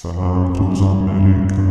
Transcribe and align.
Santos 0.00 0.80
Americanos. 0.80 1.68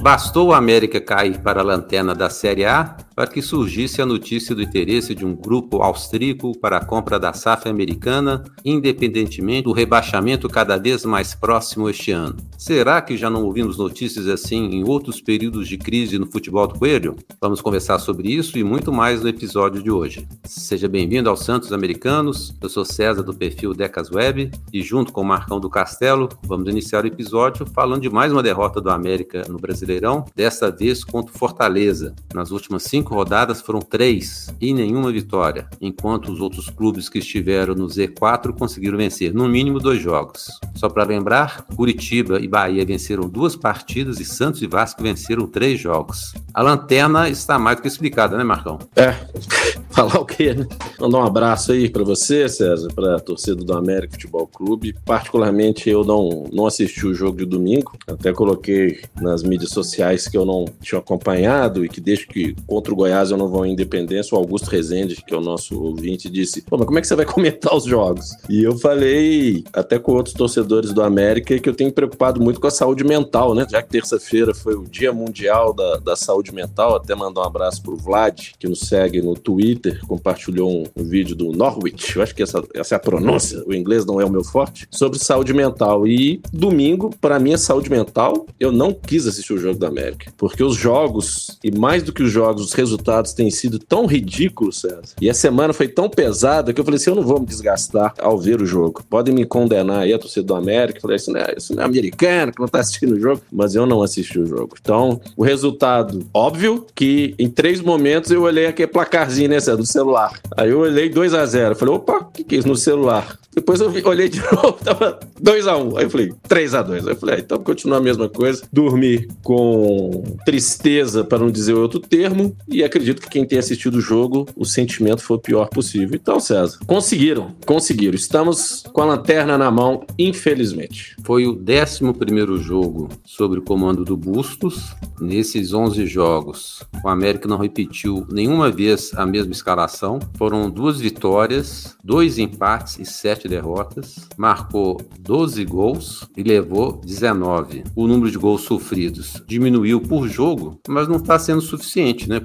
Bastou 0.00 0.48
o 0.48 0.54
América 0.54 0.98
cair 0.98 1.40
para 1.40 1.60
a 1.60 1.62
lanterna 1.62 2.14
da 2.14 2.30
Série 2.30 2.64
A 2.64 2.96
para 3.14 3.26
que 3.26 3.42
surgisse 3.42 4.00
a 4.00 4.06
notícia 4.06 4.54
do 4.54 4.62
interesse 4.62 5.14
de 5.14 5.24
um 5.24 5.34
grupo 5.34 5.82
austríaco 5.82 6.56
para 6.58 6.78
a 6.78 6.84
compra 6.84 7.18
da 7.18 7.32
SAF 7.32 7.68
americana, 7.68 8.42
independentemente 8.64 9.64
do 9.64 9.72
rebaixamento 9.72 10.48
cada 10.48 10.76
vez 10.76 11.04
mais 11.04 11.34
próximo 11.34 11.88
este 11.88 12.10
ano. 12.10 12.36
Será 12.56 13.00
que 13.02 13.16
já 13.16 13.28
não 13.28 13.44
ouvimos 13.44 13.76
notícias 13.76 14.28
assim 14.28 14.64
em 14.70 14.84
outros 14.84 15.20
períodos 15.20 15.68
de 15.68 15.76
crise 15.76 16.18
no 16.18 16.30
futebol 16.30 16.66
do 16.66 16.78
Coelho? 16.78 17.16
Vamos 17.40 17.60
conversar 17.60 17.98
sobre 17.98 18.30
isso 18.30 18.58
e 18.58 18.64
muito 18.64 18.92
mais 18.92 19.22
no 19.22 19.28
episódio 19.28 19.82
de 19.82 19.90
hoje. 19.90 20.26
Seja 20.44 20.88
bem-vindo 20.88 21.28
aos 21.28 21.40
Santos 21.40 21.72
Americanos. 21.72 22.54
Eu 22.60 22.68
sou 22.68 22.84
César 22.84 23.22
do 23.22 23.34
perfil 23.34 23.74
Decas 23.74 24.10
Web 24.10 24.50
e 24.72 24.82
junto 24.82 25.12
com 25.12 25.22
o 25.22 25.24
Marcão 25.24 25.60
do 25.60 25.68
Castelo, 25.68 26.28
vamos 26.44 26.68
iniciar 26.68 27.04
o 27.04 27.06
episódio 27.06 27.66
falando 27.66 28.02
de 28.02 28.10
mais 28.10 28.32
uma 28.32 28.42
derrota 28.42 28.80
do 28.80 28.90
América 28.90 29.42
no 29.48 29.58
Brasileirão, 29.58 30.24
desta 30.34 30.70
vez 30.70 31.04
contra 31.04 31.34
o 31.34 31.38
Fortaleza. 31.38 32.14
Nas 32.34 32.50
últimas 32.50 32.84
cinco 32.84 33.01
cinco 33.02 33.16
rodadas 33.16 33.60
foram 33.60 33.80
três 33.80 34.48
e 34.60 34.72
nenhuma 34.72 35.10
vitória, 35.10 35.66
enquanto 35.80 36.30
os 36.30 36.40
outros 36.40 36.70
clubes 36.70 37.08
que 37.08 37.18
estiveram 37.18 37.74
no 37.74 37.88
Z4 37.88 38.56
conseguiram 38.56 38.96
vencer 38.96 39.34
no 39.34 39.48
mínimo 39.48 39.80
dois 39.80 40.00
jogos. 40.00 40.48
Só 40.76 40.88
para 40.88 41.02
lembrar, 41.02 41.66
Curitiba 41.74 42.38
e 42.38 42.46
Bahia 42.46 42.86
venceram 42.86 43.28
duas 43.28 43.56
partidas 43.56 44.20
e 44.20 44.24
Santos 44.24 44.62
e 44.62 44.68
Vasco 44.68 45.02
venceram 45.02 45.48
três 45.48 45.80
jogos. 45.80 46.32
A 46.54 46.62
lanterna 46.62 47.28
está 47.28 47.58
mais 47.58 47.76
do 47.76 47.82
que 47.82 47.88
explicada, 47.88 48.36
né, 48.36 48.44
Marcão? 48.44 48.78
É, 48.94 49.16
falar 49.90 50.20
o 50.20 50.24
quê, 50.24 50.54
né? 50.54 50.66
Mandar 51.00 51.18
um 51.18 51.26
abraço 51.26 51.72
aí 51.72 51.90
para 51.90 52.04
você, 52.04 52.48
César, 52.48 52.88
para 52.94 53.16
a 53.16 53.20
torcida 53.20 53.64
do 53.64 53.72
América 53.74 54.12
Futebol 54.12 54.46
Clube. 54.46 54.94
Particularmente, 55.04 55.90
eu 55.90 56.04
não, 56.04 56.44
não 56.52 56.66
assisti 56.66 57.04
o 57.04 57.14
jogo 57.14 57.38
de 57.38 57.46
domingo, 57.46 57.92
até 58.06 58.32
coloquei 58.32 59.00
nas 59.20 59.42
mídias 59.42 59.70
sociais 59.70 60.28
que 60.28 60.36
eu 60.36 60.44
não 60.44 60.66
tinha 60.80 61.00
acompanhado 61.00 61.84
e 61.84 61.88
que 61.88 62.00
desde 62.00 62.26
que 62.26 62.54
contra 62.66 62.91
contra 62.92 62.94
o 62.94 62.96
Goiás 62.96 63.30
eu 63.30 63.36
não 63.36 63.48
vou 63.48 63.64
em 63.66 63.72
Independência, 63.72 64.34
o 64.34 64.38
Augusto 64.38 64.68
Rezende, 64.70 65.16
que 65.26 65.34
é 65.34 65.36
o 65.36 65.40
nosso 65.40 65.82
ouvinte, 65.82 66.28
disse: 66.28 66.62
Pô, 66.62 66.76
mas 66.76 66.86
como 66.86 66.98
é 66.98 67.00
que 67.00 67.06
você 67.06 67.16
vai 67.16 67.24
comentar 67.24 67.74
os 67.74 67.84
jogos? 67.84 68.30
E 68.48 68.62
eu 68.62 68.76
falei, 68.78 69.64
até 69.72 69.98
com 69.98 70.12
outros 70.12 70.34
torcedores 70.34 70.92
do 70.92 71.02
América, 71.02 71.58
que 71.58 71.68
eu 71.68 71.74
tenho 71.74 71.92
preocupado 71.92 72.40
muito 72.40 72.60
com 72.60 72.66
a 72.66 72.70
saúde 72.70 73.04
mental, 73.04 73.54
né? 73.54 73.66
Já 73.70 73.82
que 73.82 73.88
terça-feira 73.88 74.54
foi 74.54 74.74
o 74.74 74.84
Dia 74.84 75.12
Mundial 75.12 75.72
da, 75.72 75.96
da 75.96 76.16
Saúde 76.16 76.52
Mental, 76.52 76.96
até 76.96 77.14
mandar 77.14 77.42
um 77.42 77.44
abraço 77.44 77.82
pro 77.82 77.96
Vlad, 77.96 78.50
que 78.58 78.68
nos 78.68 78.80
segue 78.80 79.22
no 79.22 79.34
Twitter, 79.34 80.00
compartilhou 80.06 80.70
um, 80.70 80.84
um 80.96 81.04
vídeo 81.04 81.34
do 81.34 81.52
Norwich, 81.52 82.16
eu 82.16 82.22
acho 82.22 82.34
que 82.34 82.42
essa, 82.42 82.62
essa 82.74 82.94
é 82.94 82.96
a 82.96 83.00
pronúncia, 83.00 83.62
o 83.66 83.74
inglês 83.74 84.04
não 84.04 84.20
é 84.20 84.24
o 84.24 84.30
meu 84.30 84.44
forte, 84.44 84.86
sobre 84.90 85.18
saúde 85.18 85.54
mental. 85.54 86.06
E 86.06 86.40
domingo, 86.52 87.10
para 87.20 87.38
minha 87.38 87.58
saúde 87.58 87.90
mental, 87.90 88.46
eu 88.58 88.72
não 88.72 88.92
quis 88.92 89.26
assistir 89.26 89.52
o 89.52 89.58
jogo 89.58 89.78
da 89.78 89.88
América, 89.88 90.32
porque 90.36 90.62
os 90.62 90.76
jogos, 90.76 91.58
e 91.62 91.70
mais 91.70 92.02
do 92.02 92.12
que 92.12 92.22
os 92.22 92.30
jogos, 92.30 92.64
os 92.64 92.72
resultados 92.82 93.32
têm 93.32 93.50
sido 93.50 93.78
tão 93.78 94.06
ridículos, 94.06 94.80
César, 94.80 95.02
e 95.20 95.30
a 95.30 95.34
semana 95.34 95.72
foi 95.72 95.88
tão 95.88 96.08
pesada 96.08 96.72
que 96.72 96.80
eu 96.80 96.84
falei 96.84 96.98
assim: 96.98 97.10
eu 97.10 97.16
não 97.16 97.22
vou 97.22 97.40
me 97.40 97.46
desgastar 97.46 98.14
ao 98.18 98.38
ver 98.38 98.60
o 98.60 98.66
jogo. 98.66 99.02
Podem 99.08 99.34
me 99.34 99.44
condenar 99.44 100.00
aí, 100.00 100.12
a 100.12 100.18
torcida 100.18 100.46
do 100.46 100.54
América. 100.54 100.98
Eu 100.98 101.02
falei: 101.02 101.16
isso 101.16 101.32
não, 101.32 101.40
isso 101.56 101.74
não 101.74 101.82
é 101.82 101.86
americano 101.86 102.52
que 102.52 102.60
não 102.60 102.68
tá 102.68 102.80
assistindo 102.80 103.14
o 103.14 103.20
jogo, 103.20 103.40
mas 103.50 103.74
eu 103.74 103.86
não 103.86 104.02
assisti 104.02 104.38
o 104.38 104.46
jogo. 104.46 104.76
Então, 104.80 105.20
o 105.36 105.44
resultado, 105.44 106.26
óbvio 106.34 106.86
que 106.94 107.34
em 107.38 107.48
três 107.48 107.80
momentos 107.80 108.30
eu 108.30 108.42
olhei 108.42 108.66
aquele 108.66 108.88
placarzinho, 108.88 109.48
né, 109.48 109.60
César, 109.60 109.76
do 109.76 109.86
celular. 109.86 110.38
Aí 110.56 110.70
eu 110.70 110.80
olhei 110.80 111.08
2 111.08 111.34
a 111.34 111.46
0 111.46 111.76
Falei: 111.76 111.94
opa, 111.94 112.18
o 112.18 112.24
que, 112.26 112.44
que 112.44 112.56
é 112.56 112.58
isso 112.58 112.68
no 112.68 112.76
celular? 112.76 113.38
Depois 113.54 113.80
eu 113.80 113.92
olhei 114.06 114.28
de 114.30 114.40
novo, 114.52 114.72
tava 114.82 115.20
2x1. 115.40 115.92
Um. 115.92 115.96
Aí 115.96 116.04
eu 116.04 116.10
falei, 116.10 116.32
3x2. 116.48 117.06
Aí 117.06 117.12
eu 117.12 117.16
falei, 117.16 117.34
ah, 117.36 117.38
então 117.38 117.58
continua 117.58 117.98
a 117.98 118.00
mesma 118.00 118.28
coisa. 118.28 118.62
Dormi 118.72 119.28
com 119.42 120.24
tristeza, 120.44 121.22
para 121.22 121.38
não 121.38 121.50
dizer 121.50 121.74
outro 121.74 122.00
termo, 122.00 122.56
e 122.72 122.82
acredito 122.82 123.20
que 123.20 123.28
quem 123.28 123.44
tem 123.44 123.58
assistido 123.58 123.96
o 123.96 124.00
jogo, 124.00 124.46
o 124.56 124.64
sentimento 124.64 125.22
foi 125.22 125.36
o 125.36 125.40
pior 125.40 125.68
possível. 125.68 126.18
Então, 126.20 126.40
César, 126.40 126.78
conseguiram, 126.86 127.54
conseguiram. 127.66 128.14
Estamos 128.14 128.82
com 128.92 129.02
a 129.02 129.04
lanterna 129.04 129.58
na 129.58 129.70
mão, 129.70 130.04
infelizmente. 130.18 131.16
Foi 131.24 131.46
o 131.46 131.52
11 131.52 132.62
jogo 132.62 133.08
sob 133.24 133.58
o 133.58 133.62
comando 133.62 134.04
do 134.04 134.16
Bustos. 134.16 134.94
Nesses 135.20 135.72
11 135.72 136.06
jogos, 136.06 136.82
o 137.04 137.08
América 137.08 137.46
não 137.46 137.58
repetiu 137.58 138.26
nenhuma 138.30 138.70
vez 138.70 139.12
a 139.14 139.26
mesma 139.26 139.52
escalação. 139.52 140.18
Foram 140.34 140.70
duas 140.70 140.98
vitórias, 141.00 141.96
dois 142.02 142.38
empates 142.38 142.98
e 142.98 143.04
sete 143.04 143.46
derrotas. 143.46 144.28
Marcou 144.36 145.00
12 145.20 145.64
gols 145.64 146.28
e 146.36 146.42
levou 146.42 147.00
19. 147.04 147.84
O 147.94 148.06
número 148.06 148.30
de 148.30 148.38
gols 148.38 148.62
sofridos 148.62 149.42
diminuiu 149.46 150.00
por 150.00 150.28
jogo, 150.28 150.80
mas 150.88 151.08
não 151.08 151.16
está 151.16 151.38
sendo 151.38 151.60
suficiente, 151.60 152.28
né? 152.28 152.40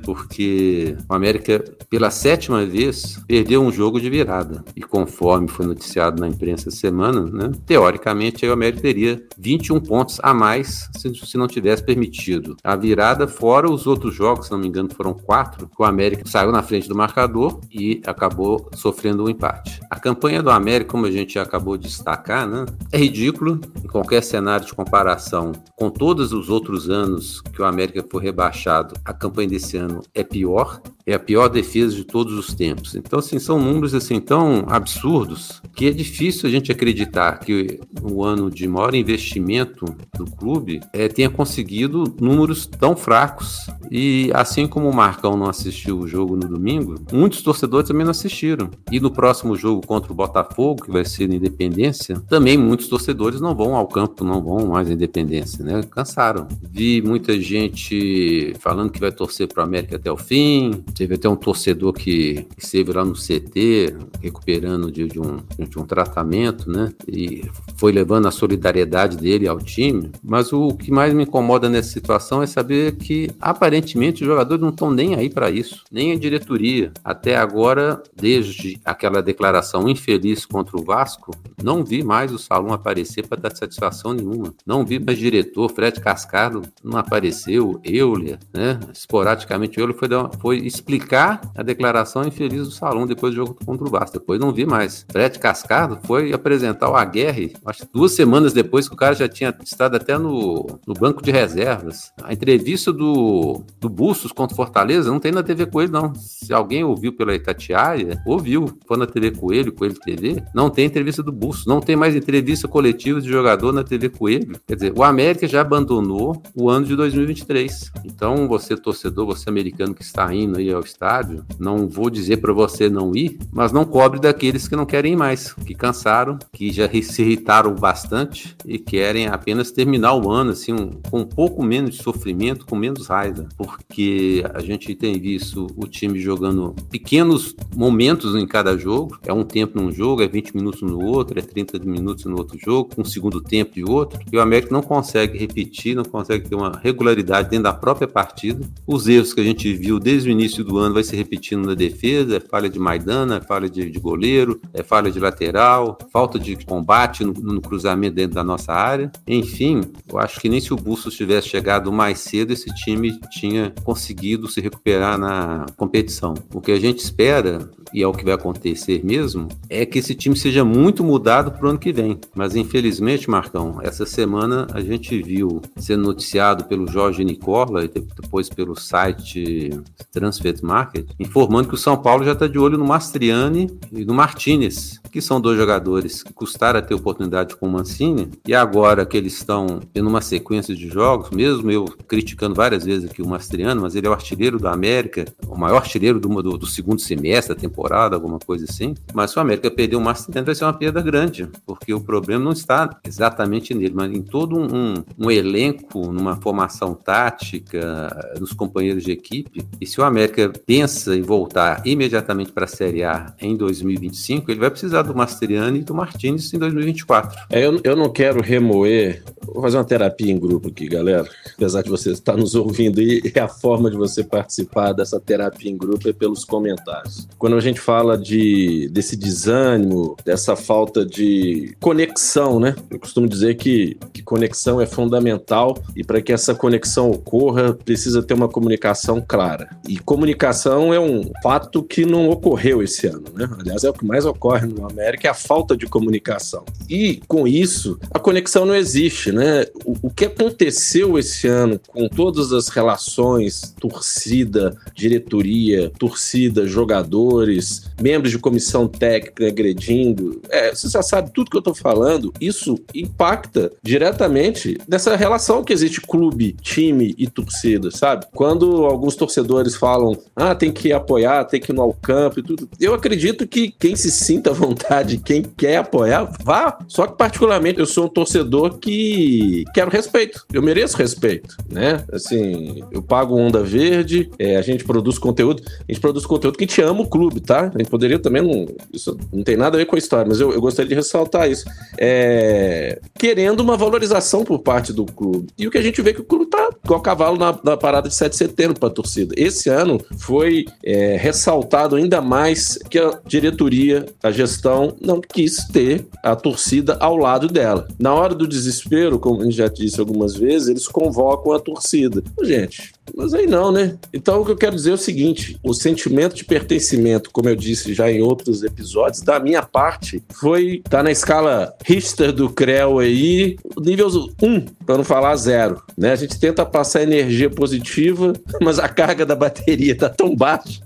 O 1.09 1.13
América, 1.13 1.63
pela 1.89 2.09
sétima 2.09 2.65
vez, 2.65 3.21
perdeu 3.27 3.61
um 3.61 3.71
jogo 3.71 3.99
de 3.99 4.09
virada. 4.09 4.63
E 4.75 4.81
conforme 4.81 5.47
foi 5.47 5.65
noticiado 5.65 6.19
na 6.19 6.27
imprensa 6.27 6.69
essa 6.69 6.77
semana, 6.77 7.21
né, 7.21 7.51
teoricamente 7.65 8.45
o 8.45 8.53
América 8.53 8.81
teria 8.81 9.21
21 9.37 9.79
pontos 9.79 10.19
a 10.23 10.33
mais 10.33 10.89
se, 10.95 11.13
se 11.13 11.37
não 11.37 11.47
tivesse 11.47 11.83
permitido. 11.83 12.55
A 12.63 12.75
virada, 12.75 13.27
fora 13.27 13.69
os 13.69 13.87
outros 13.87 14.13
jogos, 14.13 14.47
se 14.47 14.51
não 14.51 14.59
me 14.59 14.67
engano, 14.67 14.89
foram 14.93 15.13
quatro, 15.13 15.69
o 15.77 15.83
América 15.83 16.23
saiu 16.25 16.51
na 16.51 16.63
frente 16.63 16.87
do 16.87 16.95
marcador 16.95 17.59
e 17.71 18.01
acabou 18.05 18.69
sofrendo 18.73 19.23
um 19.23 19.29
empate. 19.29 19.79
A 19.89 19.99
campanha 19.99 20.41
do 20.41 20.49
América, 20.49 20.91
como 20.91 21.05
a 21.05 21.11
gente 21.11 21.37
acabou 21.37 21.77
de 21.77 21.87
destacar, 21.87 22.47
né, 22.47 22.65
é 22.91 22.97
ridículo 22.97 23.59
em 23.83 23.87
qualquer 23.87 24.23
cenário 24.23 24.65
de 24.65 24.73
comparação 24.73 25.51
com 25.75 25.89
todos 25.89 26.33
os 26.33 26.49
outros 26.49 26.89
anos 26.89 27.41
que 27.41 27.61
o 27.61 27.65
América 27.65 28.03
foi 28.09 28.23
rebaixado. 28.23 28.95
A 29.05 29.13
campanha 29.13 29.49
desse 29.49 29.77
ano 29.77 30.01
é 30.13 30.23
pior, 30.23 30.81
é 31.07 31.13
a 31.13 31.19
pior 31.19 31.47
defesa 31.47 31.95
de 31.95 32.03
todos 32.03 32.33
os 32.33 32.53
tempos. 32.53 32.93
Então, 32.93 33.19
assim, 33.19 33.39
são 33.39 33.57
números 33.57 33.95
assim 33.95 34.19
tão 34.19 34.65
absurdos 34.67 35.61
que 35.73 35.87
é 35.87 35.91
difícil 35.91 36.49
a 36.49 36.51
gente 36.51 36.69
acreditar 36.69 37.39
que 37.39 37.79
o 38.01 38.25
ano 38.25 38.51
de 38.51 38.67
maior 38.67 38.93
investimento 38.93 39.85
do 40.17 40.25
clube 40.25 40.81
é, 40.91 41.07
tenha 41.07 41.29
conseguido 41.29 42.03
números 42.19 42.67
tão 42.67 42.93
fracos. 42.95 43.67
E 43.89 44.29
assim 44.33 44.67
como 44.67 44.89
o 44.89 44.93
Marcão 44.93 45.37
não 45.37 45.49
assistiu 45.49 45.97
o 45.97 46.07
jogo 46.07 46.35
no 46.35 46.47
domingo, 46.47 46.95
muitos 47.13 47.41
torcedores 47.41 47.87
também 47.87 48.03
não 48.03 48.11
assistiram. 48.11 48.69
E 48.91 48.99
no 48.99 49.09
próximo 49.09 49.55
jogo 49.55 49.85
contra 49.87 50.11
o 50.11 50.15
Botafogo, 50.15 50.83
que 50.83 50.91
vai 50.91 51.05
ser 51.05 51.29
na 51.29 51.35
Independência, 51.35 52.19
também 52.27 52.57
muitos 52.57 52.89
torcedores 52.89 53.39
não 53.39 53.55
vão 53.55 53.75
ao 53.75 53.87
campo, 53.87 54.25
não 54.25 54.41
vão 54.43 54.67
mais 54.67 54.89
à 54.89 54.93
Independência, 54.93 55.63
né? 55.63 55.81
Cansaram. 55.89 56.47
Vi 56.69 57.01
muita 57.01 57.39
gente 57.39 58.53
falando 58.59 58.91
que 58.91 58.99
vai 58.99 59.11
torcer 59.11 59.47
para 59.47 59.61
o 59.61 59.65
América 59.65 59.95
até 59.95 60.11
o 60.11 60.17
fim. 60.17 60.83
Teve 60.97 61.13
até 61.13 61.29
um 61.29 61.35
torcedor 61.35 61.93
que 61.93 62.47
esteve 62.57 62.91
lá 62.91 63.05
no 63.05 63.13
CT, 63.13 63.95
recuperando 64.19 64.91
de, 64.91 65.07
de, 65.07 65.19
um, 65.19 65.37
de 65.59 65.77
um 65.77 65.85
tratamento, 65.85 66.71
né? 66.71 66.91
E 67.07 67.43
foi 67.75 67.91
levando 67.91 68.27
a 68.27 68.31
solidariedade 68.31 69.15
dele 69.15 69.47
ao 69.47 69.59
time. 69.59 70.11
Mas 70.23 70.51
o 70.51 70.69
que 70.69 70.91
mais 70.91 71.13
me 71.13 71.23
incomoda 71.23 71.69
nessa 71.69 71.89
situação 71.89 72.41
é 72.41 72.47
saber 72.47 72.95
que, 72.95 73.29
aparentemente, 73.39 74.23
os 74.23 74.27
jogadores 74.27 74.61
não 74.61 74.69
estão 74.69 74.89
nem 74.89 75.13
aí 75.13 75.29
para 75.29 75.51
isso, 75.51 75.83
nem 75.91 76.13
a 76.13 76.17
diretoria. 76.17 76.91
Até 77.03 77.35
agora, 77.35 78.01
desde 78.15 78.79
aquela 78.83 79.21
declaração 79.21 79.87
infeliz 79.87 80.47
contra 80.47 80.77
o 80.77 80.83
Vasco, 80.83 81.31
não 81.61 81.83
vi 81.83 82.03
mais 82.03 82.33
o 82.33 82.39
Salom 82.39 82.73
aparecer 82.73 83.27
para 83.27 83.41
dar 83.41 83.55
satisfação 83.55 84.13
nenhuma. 84.13 84.53
Não 84.65 84.83
vi 84.83 84.97
mais 84.97 85.19
diretor, 85.19 85.69
Fred 85.69 86.01
Cascado 86.01 86.63
não 86.83 86.97
apareceu, 86.97 87.79
Euler, 87.83 88.39
né? 88.51 88.79
Esporadicamente, 88.91 89.79
Euler 89.79 89.95
foi, 89.95 90.09
foi 90.39 90.57
explicar 90.87 91.41
a 91.53 91.61
declaração 91.61 92.25
infeliz 92.25 92.63
do 92.63 92.71
Salom 92.71 93.05
depois 93.05 93.33
do 93.33 93.35
jogo 93.35 93.57
contra 93.65 93.85
o 93.85 93.89
Vasco. 93.89 94.17
Depois 94.17 94.39
não 94.39 94.53
vi 94.53 94.65
mais. 94.65 95.05
Fred 95.11 95.37
Cascado 95.37 95.99
foi 96.05 96.31
apresentar 96.31 96.89
o 96.89 96.95
Aguerre, 96.95 97.53
acho 97.65 97.81
que 97.81 97.89
duas 97.93 98.13
semanas 98.13 98.53
depois 98.53 98.87
que 98.87 98.93
o 98.93 98.97
cara 98.97 99.13
já 99.13 99.27
tinha 99.27 99.53
estado 99.63 99.97
até 99.97 100.17
no, 100.17 100.65
no 100.87 100.93
banco 100.93 101.21
de 101.21 101.29
reservas. 101.29 102.13
A 102.23 102.31
entrevista 102.31 102.93
do, 102.93 103.63
do 103.81 103.89
Bustos 103.89 104.31
contra 104.31 104.53
o 104.53 104.55
Fortaleza 104.55 105.11
não 105.11 105.19
tem 105.19 105.31
na 105.31 105.43
TV 105.43 105.65
Coelho, 105.65 105.91
não. 105.91 106.15
Se 106.15 106.53
alguém 106.53 106.85
ouviu 106.85 107.11
pela 107.11 107.35
Itatiaia, 107.35 108.21
ouviu. 108.25 108.67
Foi 108.87 108.97
na 108.97 109.05
TV 109.05 109.31
Coelho, 109.31 109.73
Coelho 109.73 109.99
TV, 109.99 110.41
não 110.53 110.69
tem 110.69 110.85
entrevista 110.85 111.21
do 111.21 111.31
Bustos. 111.31 111.65
Não 111.65 111.81
tem 111.81 111.95
mais 111.97 112.15
entrevista 112.15 112.67
coletiva 112.67 113.19
de 113.19 113.27
jogador 113.27 113.73
na 113.73 113.83
TV 113.83 114.09
Coelho. 114.09 114.57
Quer 114.65 114.75
dizer, 114.75 114.93
o 114.95 115.03
América 115.03 115.47
já 115.47 115.61
abandonou 115.61 116.41
o 116.55 116.69
ano 116.69 116.85
de 116.85 116.95
2023. 116.95 117.91
Então, 118.05 118.47
você 118.47 118.77
torcedor, 118.77 119.25
você 119.25 119.49
americano 119.49 119.93
que 119.93 120.03
está 120.03 120.33
indo 120.33 120.57
aí 120.57 120.76
ao 120.77 120.83
estádio, 120.83 121.45
não 121.59 121.87
vou 121.87 122.09
dizer 122.09 122.37
para 122.37 122.53
você 122.53 122.89
não 122.89 123.15
ir, 123.15 123.37
mas 123.51 123.71
não 123.71 123.85
cobre 123.85 124.19
daqueles 124.19 124.67
que 124.67 124.75
não 124.75 124.85
querem 124.85 125.15
mais, 125.15 125.53
que 125.53 125.73
cansaram, 125.73 126.37
que 126.53 126.71
já 126.71 126.87
se 126.87 127.21
irritaram 127.21 127.75
bastante 127.75 128.55
e 128.65 128.79
querem 128.79 129.27
apenas 129.27 129.71
terminar 129.71 130.13
o 130.15 130.29
ano 130.29 130.51
assim 130.51 130.73
um, 130.73 130.91
com 131.09 131.19
um 131.19 131.25
pouco 131.25 131.63
menos 131.63 131.91
de 131.91 132.03
sofrimento, 132.03 132.65
com 132.65 132.75
menos 132.75 133.07
raiva, 133.07 133.47
porque 133.57 134.43
a 134.53 134.59
gente 134.59 134.93
tem 134.95 135.19
visto 135.19 135.67
o 135.75 135.87
time 135.87 136.19
jogando 136.19 136.75
pequenos 136.89 137.55
momentos 137.75 138.35
em 138.35 138.47
cada 138.47 138.77
jogo, 138.77 139.17
é 139.25 139.33
um 139.33 139.43
tempo 139.43 139.79
num 139.79 139.91
jogo, 139.91 140.21
é 140.21 140.27
20 140.27 140.55
minutos 140.55 140.81
no 140.81 141.03
outro, 141.03 141.37
é 141.37 141.41
30 141.41 141.79
minutos 141.79 142.25
no 142.25 142.37
outro 142.37 142.57
jogo, 142.57 142.89
um 142.97 143.05
segundo 143.05 143.41
tempo 143.41 143.77
e 143.77 143.83
outro, 143.83 144.19
e 144.31 144.37
o 144.37 144.41
América 144.41 144.73
não 144.73 144.81
consegue 144.81 145.37
repetir, 145.37 145.95
não 145.95 146.03
consegue 146.03 146.47
ter 146.47 146.55
uma 146.55 146.79
regularidade 146.83 147.49
dentro 147.49 147.63
da 147.63 147.73
própria 147.73 148.07
partida. 148.07 148.67
Os 148.85 149.07
erros 149.07 149.33
que 149.33 149.41
a 149.41 149.43
gente 149.43 149.73
viu 149.73 149.99
desde 149.99 150.29
o 150.29 150.31
início 150.31 150.63
do 150.67 150.77
ano 150.77 150.93
vai 150.93 151.03
se 151.03 151.15
repetindo 151.15 151.65
na 151.65 151.73
defesa, 151.73 152.37
é 152.37 152.39
falha 152.41 152.69
de 152.69 152.77
Maidana, 152.77 153.37
é 153.37 153.41
falha 153.41 153.69
de, 153.69 153.89
de 153.89 153.99
goleiro, 153.99 154.59
é 154.73 154.83
falha 154.83 155.09
de 155.09 155.17
lateral, 155.17 155.97
falta 156.11 156.37
de 156.37 156.57
combate 156.65 157.23
no, 157.23 157.31
no, 157.31 157.61
cruzamento 157.61 158.15
dentro 158.15 158.35
da 158.35 158.43
nossa 158.43 158.73
área. 158.73 159.09
Enfim, 159.25 159.81
eu 160.11 160.19
acho 160.19 160.41
que 160.41 160.49
nem 160.49 160.59
se 160.59 160.73
o 160.73 160.75
Bustos 160.75 161.15
tivesse 161.15 161.47
chegado 161.47 161.91
mais 161.91 162.19
cedo, 162.19 162.51
esse 162.51 162.73
time 162.75 163.17
tinha 163.31 163.73
conseguido 163.85 164.47
se 164.49 164.59
recuperar 164.59 165.17
na 165.17 165.65
competição. 165.77 166.33
O 166.53 166.59
que 166.59 166.73
a 166.73 166.79
gente 166.79 166.99
espera 166.99 167.69
e 167.93 168.03
é 168.03 168.07
o 168.07 168.13
que 168.13 168.25
vai 168.25 168.33
acontecer 168.33 169.03
mesmo, 169.03 169.47
é 169.69 169.85
que 169.85 169.99
esse 169.99 170.13
time 170.13 170.35
seja 170.35 170.63
muito 170.63 171.03
mudado 171.03 171.51
para 171.51 171.65
o 171.65 171.69
ano 171.69 171.79
que 171.79 171.91
vem. 171.91 172.19
Mas 172.35 172.55
infelizmente, 172.55 173.29
Marcão, 173.29 173.79
essa 173.81 174.05
semana 174.05 174.67
a 174.73 174.81
gente 174.81 175.21
viu 175.21 175.61
sendo 175.77 176.03
noticiado 176.03 176.65
pelo 176.65 176.87
Jorge 176.87 177.23
Nicola 177.23 177.85
e 177.85 177.87
depois 177.87 178.49
pelo 178.49 178.75
site 178.75 179.69
Transfer 180.11 180.55
Market, 180.61 181.07
informando 181.19 181.67
que 181.67 181.75
o 181.75 181.77
São 181.77 181.97
Paulo 181.97 182.23
já 182.23 182.33
está 182.33 182.47
de 182.47 182.57
olho 182.57 182.77
no 182.77 182.85
Mastriani 182.85 183.69
e 183.91 184.05
no 184.05 184.13
Martinez, 184.13 184.99
que 185.11 185.21
são 185.21 185.41
dois 185.41 185.57
jogadores 185.57 186.23
que 186.23 186.33
custaram 186.33 186.79
a 186.79 186.81
ter 186.81 186.93
oportunidade 186.93 187.55
com 187.55 187.67
o 187.67 187.71
Mancini, 187.71 188.29
e 188.47 188.53
agora 188.53 189.05
que 189.05 189.17
eles 189.17 189.33
estão 189.33 189.79
tendo 189.93 190.09
uma 190.09 190.21
sequência 190.21 190.75
de 190.75 190.87
jogos, 190.87 191.29
mesmo 191.31 191.69
eu 191.69 191.85
criticando 192.07 192.55
várias 192.55 192.85
vezes 192.85 193.09
aqui 193.09 193.21
o 193.21 193.27
Mastriano, 193.27 193.81
mas 193.81 193.95
ele 193.95 194.07
é 194.07 194.09
o 194.09 194.13
artilheiro 194.13 194.59
da 194.59 194.71
América, 194.71 195.25
o 195.47 195.57
maior 195.57 195.77
artilheiro 195.77 196.19
do, 196.19 196.41
do, 196.41 196.57
do 196.57 196.65
segundo 196.65 197.01
semestre 197.01 197.53
da 197.53 197.59
temporada 197.59 197.76
temporada, 197.77 198.15
alguma 198.15 198.39
coisa 198.39 198.65
assim. 198.67 198.95
Mas 199.13 199.31
se 199.31 199.37
o 199.37 199.41
América 199.41 199.69
perder 199.69 199.95
o 199.95 200.01
Master 200.01 200.43
vai 200.43 200.55
ser 200.55 200.65
uma 200.65 200.73
perda 200.73 201.01
grande, 201.01 201.47
porque 201.65 201.93
o 201.93 202.01
problema 202.01 202.43
não 202.43 202.51
está 202.51 202.89
exatamente 203.05 203.73
nele, 203.73 203.93
mas 203.93 204.11
em 204.11 204.21
todo 204.21 204.57
um, 204.57 205.03
um 205.17 205.29
elenco, 205.29 206.11
numa 206.11 206.35
formação 206.37 206.95
tática, 206.95 208.33
nos 208.39 208.51
companheiros 208.51 209.03
de 209.03 209.11
equipe. 209.11 209.65
E 209.79 209.85
se 209.85 210.01
o 210.01 210.03
América 210.03 210.51
pensa 210.65 211.15
em 211.15 211.21
voltar 211.21 211.81
imediatamente 211.85 212.51
para 212.51 212.65
a 212.65 212.67
Série 212.67 213.03
A 213.03 213.33
em 213.39 213.55
2025, 213.55 214.49
ele 214.49 214.59
vai 214.59 214.71
precisar 214.71 215.03
do 215.03 215.15
Masteriani 215.15 215.79
e 215.79 215.83
do 215.83 215.93
Martins 215.93 216.51
em 216.53 216.57
2024. 216.57 217.37
É, 217.49 217.65
eu, 217.65 217.79
eu 217.83 217.95
não 217.95 218.09
quero 218.09 218.41
remoer. 218.41 219.23
Vou 219.45 219.61
fazer 219.61 219.77
uma 219.77 219.83
terapia 219.83 220.31
em 220.31 220.39
grupo 220.39 220.69
aqui, 220.69 220.87
galera. 220.87 221.27
Apesar 221.55 221.81
de 221.81 221.89
você 221.89 222.11
estar 222.11 222.35
nos 222.35 222.55
ouvindo, 222.55 223.01
e 223.01 223.31
a 223.39 223.47
forma 223.47 223.89
de 223.89 223.97
você 223.97 224.23
participar 224.23 224.93
dessa 224.93 225.19
terapia 225.19 225.71
em 225.71 225.77
grupo 225.77 226.07
é 226.09 226.13
pelos 226.13 226.43
comentários. 226.43 227.27
Quando 227.37 227.55
a 227.55 227.59
gente 227.59 227.66
fala 227.75 228.17
de, 228.17 228.89
desse 228.91 229.15
desânimo, 229.15 230.15
dessa 230.25 230.55
falta 230.55 231.05
de 231.05 231.75
conexão, 231.79 232.59
né? 232.59 232.75
Eu 232.89 232.99
costumo 232.99 233.27
dizer 233.27 233.55
que, 233.55 233.97
que 234.13 234.21
conexão 234.21 234.81
é 234.81 234.85
fundamental 234.85 235.77
e 235.95 236.03
para 236.03 236.21
que 236.21 236.33
essa 236.33 236.53
conexão 236.53 237.11
ocorra, 237.11 237.73
precisa 237.73 238.21
ter 238.23 238.33
uma 238.33 238.47
comunicação 238.47 239.23
clara. 239.25 239.69
E 239.87 239.97
comunicação 239.97 240.93
é 240.93 240.99
um 240.99 241.31
fato 241.41 241.83
que 241.83 242.05
não 242.05 242.29
ocorreu 242.29 242.81
esse 242.81 243.07
ano, 243.07 243.25
né? 243.33 243.49
Aliás, 243.59 243.83
é 243.83 243.89
o 243.89 243.93
que 243.93 244.05
mais 244.05 244.25
ocorre 244.25 244.67
no 244.67 244.89
América, 244.89 245.27
é 245.27 245.31
a 245.31 245.33
falta 245.33 245.75
de 245.75 245.85
comunicação. 245.85 246.63
E 246.89 247.21
com 247.27 247.47
isso, 247.47 247.99
a 248.11 248.19
conexão 248.19 248.65
não 248.65 248.75
existe, 248.75 249.31
né? 249.31 249.65
O, 249.85 249.95
o 250.03 250.09
que 250.09 250.25
aconteceu 250.25 251.17
esse 251.17 251.47
ano 251.47 251.79
com 251.87 252.07
todas 252.07 252.51
as 252.53 252.67
relações, 252.67 253.73
torcida, 253.79 254.75
diretoria, 254.93 255.91
torcida, 255.97 256.67
jogadores, 256.67 257.56
membros 258.01 258.31
de 258.31 258.39
comissão 258.39 258.87
técnica 258.87 259.47
agredindo. 259.47 260.41
É, 260.49 260.73
você 260.73 260.87
já 260.87 261.01
sabe 261.01 261.31
tudo 261.33 261.49
que 261.49 261.57
eu 261.57 261.59
estou 261.59 261.75
falando. 261.75 262.33
Isso 262.39 262.79
impacta 262.93 263.71
diretamente 263.81 264.77
nessa 264.87 265.15
relação 265.15 265.63
que 265.63 265.73
existe 265.73 266.01
clube, 266.01 266.55
time 266.61 267.15
e 267.17 267.27
torcida, 267.27 267.91
sabe? 267.91 268.25
Quando 268.33 268.85
alguns 268.85 269.15
torcedores 269.15 269.75
falam, 269.75 270.17
ah, 270.35 270.55
tem 270.55 270.71
que 270.71 270.91
apoiar, 270.93 271.45
tem 271.45 271.59
que 271.59 271.71
ir 271.71 271.75
no 271.75 271.93
campo 271.93 272.39
e 272.39 272.43
tudo. 272.43 272.69
Eu 272.79 272.93
acredito 272.93 273.47
que 273.47 273.71
quem 273.71 273.95
se 273.95 274.11
sinta 274.11 274.51
à 274.51 274.53
vontade, 274.53 275.17
quem 275.17 275.41
quer 275.41 275.77
apoiar, 275.77 276.31
vá. 276.43 276.77
Só 276.87 277.07
que, 277.07 277.17
particularmente, 277.17 277.79
eu 277.79 277.85
sou 277.85 278.05
um 278.05 278.09
torcedor 278.09 278.77
que 278.77 279.63
quero 279.73 279.89
respeito. 279.89 280.45
Eu 280.53 280.61
mereço 280.61 280.97
respeito, 280.97 281.57
né? 281.69 282.03
Assim, 282.11 282.83
eu 282.91 283.01
pago 283.01 283.35
onda 283.35 283.63
verde, 283.63 284.29
é, 284.37 284.57
a 284.57 284.61
gente 284.61 284.83
produz 284.83 285.17
conteúdo, 285.17 285.63
a 285.67 285.91
gente 285.91 286.01
produz 286.01 286.25
conteúdo 286.25 286.57
que 286.57 286.67
gente 286.67 286.81
ama 286.81 287.01
o 287.01 287.07
clube, 287.07 287.39
tá? 287.47 287.71
A 287.73 287.77
gente 287.77 287.89
poderia 287.89 288.19
também, 288.19 288.41
não, 288.41 288.67
isso 288.93 289.17
não 289.31 289.41
tem 289.41 289.55
nada 289.55 289.77
a 289.77 289.79
ver 289.79 289.85
com 289.85 289.95
a 289.95 289.99
história, 289.99 290.27
mas 290.27 290.39
eu, 290.39 290.51
eu 290.51 290.61
gostaria 290.61 290.89
de 290.89 290.95
ressaltar 290.95 291.49
isso. 291.49 291.65
É, 291.97 292.99
querendo 293.17 293.61
uma 293.61 293.77
valorização 293.77 294.43
por 294.43 294.59
parte 294.59 294.91
do 294.91 295.05
clube. 295.05 295.47
E 295.57 295.65
o 295.65 295.71
que 295.71 295.77
a 295.77 295.81
gente 295.81 296.01
vê 296.01 296.11
é 296.11 296.13
que 296.13 296.21
o 296.21 296.25
clube 296.25 296.45
tá 296.47 296.69
igual 296.83 297.01
cavalo 297.01 297.37
na, 297.37 297.57
na 297.63 297.77
parada 297.77 298.09
de 298.09 298.15
7 298.15 298.31
de 298.31 298.37
setembro 298.37 298.79
para 298.79 298.89
a 298.89 298.91
torcida. 298.91 299.33
Esse 299.37 299.69
ano 299.69 299.99
foi 300.17 300.65
é, 300.83 301.15
ressaltado 301.15 301.95
ainda 301.95 302.21
mais 302.21 302.77
que 302.89 302.99
a 302.99 303.19
diretoria, 303.25 304.05
a 304.21 304.29
gestão, 304.31 304.95
não 305.01 305.21
quis 305.21 305.65
ter 305.67 306.05
a 306.21 306.35
torcida 306.35 306.97
ao 306.99 307.15
lado 307.15 307.47
dela. 307.47 307.87
Na 307.97 308.13
hora 308.13 308.35
do 308.35 308.47
desespero, 308.47 309.19
como 309.19 309.41
a 309.41 309.45
gente 309.45 309.55
já 309.55 309.67
disse 309.67 309.99
algumas 309.99 310.35
vezes, 310.35 310.67
eles 310.67 310.87
convocam 310.87 311.53
a 311.53 311.59
torcida. 311.59 312.21
Gente, 312.43 312.91
mas 313.15 313.33
aí 313.33 313.47
não, 313.47 313.71
né? 313.71 313.97
Então 314.13 314.41
o 314.41 314.45
que 314.45 314.51
eu 314.51 314.57
quero 314.57 314.75
dizer 314.75 314.91
é 314.91 314.93
o 314.93 314.97
seguinte: 314.97 315.59
o 315.63 315.73
sentimento 315.73 316.35
de 316.35 316.43
pertencimento, 316.43 317.29
como 317.31 317.49
eu 317.49 317.55
disse 317.55 317.93
já 317.93 318.11
em 318.11 318.21
outros 318.21 318.63
episódios, 318.63 319.21
da 319.21 319.39
minha 319.39 319.61
parte, 319.61 320.23
foi 320.33 320.81
tá 320.89 321.03
na 321.03 321.11
escala 321.11 321.73
Richter 321.85 322.31
do 322.31 322.49
Creu 322.49 322.99
aí, 322.99 323.57
nível 323.77 324.07
1, 324.41 324.61
para 324.85 324.97
não 324.97 325.03
falar 325.03 325.35
zero. 325.35 325.81
Né? 325.97 326.11
A 326.11 326.15
gente 326.15 326.39
tenta 326.39 326.65
passar 326.65 327.03
energia 327.03 327.49
positiva, 327.49 328.33
mas 328.61 328.79
a 328.79 328.87
carga 328.87 329.25
da 329.25 329.35
bateria 329.35 329.95
tá 329.95 330.09
tão 330.09 330.35
baixa 330.35 330.81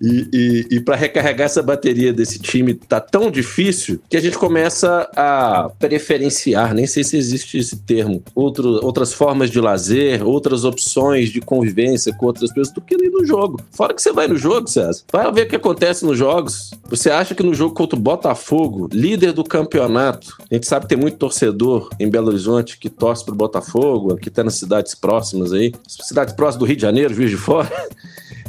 e, 0.00 0.28
e, 0.32 0.76
e 0.76 0.80
para 0.80 0.96
recarregar 0.96 1.46
essa 1.46 1.62
bateria 1.62 2.12
desse 2.12 2.38
time 2.38 2.74
tá 2.74 3.00
tão 3.00 3.30
difícil 3.30 4.00
que 4.08 4.16
a 4.16 4.20
gente 4.20 4.38
começa 4.38 5.08
a 5.16 5.70
preferenciar, 5.78 6.74
nem 6.74 6.86
sei 6.86 7.04
se 7.04 7.16
existe 7.16 7.58
esse 7.58 7.76
termo, 7.76 8.22
outro, 8.34 8.84
outras 8.84 9.12
formas 9.12 9.50
de 9.50 9.60
lazer, 9.60 10.26
outras 10.26 10.64
opções 10.64 11.30
de 11.30 11.40
convivência 11.40 12.12
com 12.14 12.26
outras 12.26 12.50
pessoas 12.50 12.74
do 12.74 12.80
que 12.80 12.94
ir 12.94 13.10
no 13.10 13.24
jogo. 13.24 13.60
Fora 13.70 13.94
que 13.94 14.02
você 14.02 14.12
vai 14.12 14.28
no 14.28 14.36
jogo, 14.36 14.68
César, 14.68 15.02
vai 15.12 15.30
ver 15.32 15.46
o 15.46 15.48
que 15.48 15.56
acontece 15.56 16.04
nos 16.04 16.18
jogos. 16.18 16.70
Você 16.88 17.10
acha 17.10 17.34
que 17.34 17.42
no 17.42 17.54
jogo 17.54 17.74
contra 17.74 17.98
o 17.98 18.02
Botafogo, 18.02 18.88
líder 18.92 19.32
do 19.32 19.44
campeonato, 19.44 20.36
a 20.50 20.54
gente 20.54 20.66
sabe 20.66 20.86
que 20.86 20.90
tem 20.90 20.98
muito 20.98 21.16
torcedor 21.16 21.90
em 21.98 22.08
Belo 22.08 22.28
Horizonte 22.28 22.78
que 22.78 22.88
torce 22.88 23.24
pro 23.24 23.34
Botafogo, 23.34 24.16
que 24.16 24.30
tá 24.30 24.42
nas 24.44 24.54
cidades 24.54 24.94
próximas 24.94 25.52
aí, 25.52 25.72
cidades 25.86 26.34
próximas 26.34 26.58
do 26.58 26.64
Rio 26.64 26.76
de 26.76 26.82
Janeiro, 26.82 27.14
Juiz 27.14 27.30
de 27.30 27.36
Fora. 27.36 27.70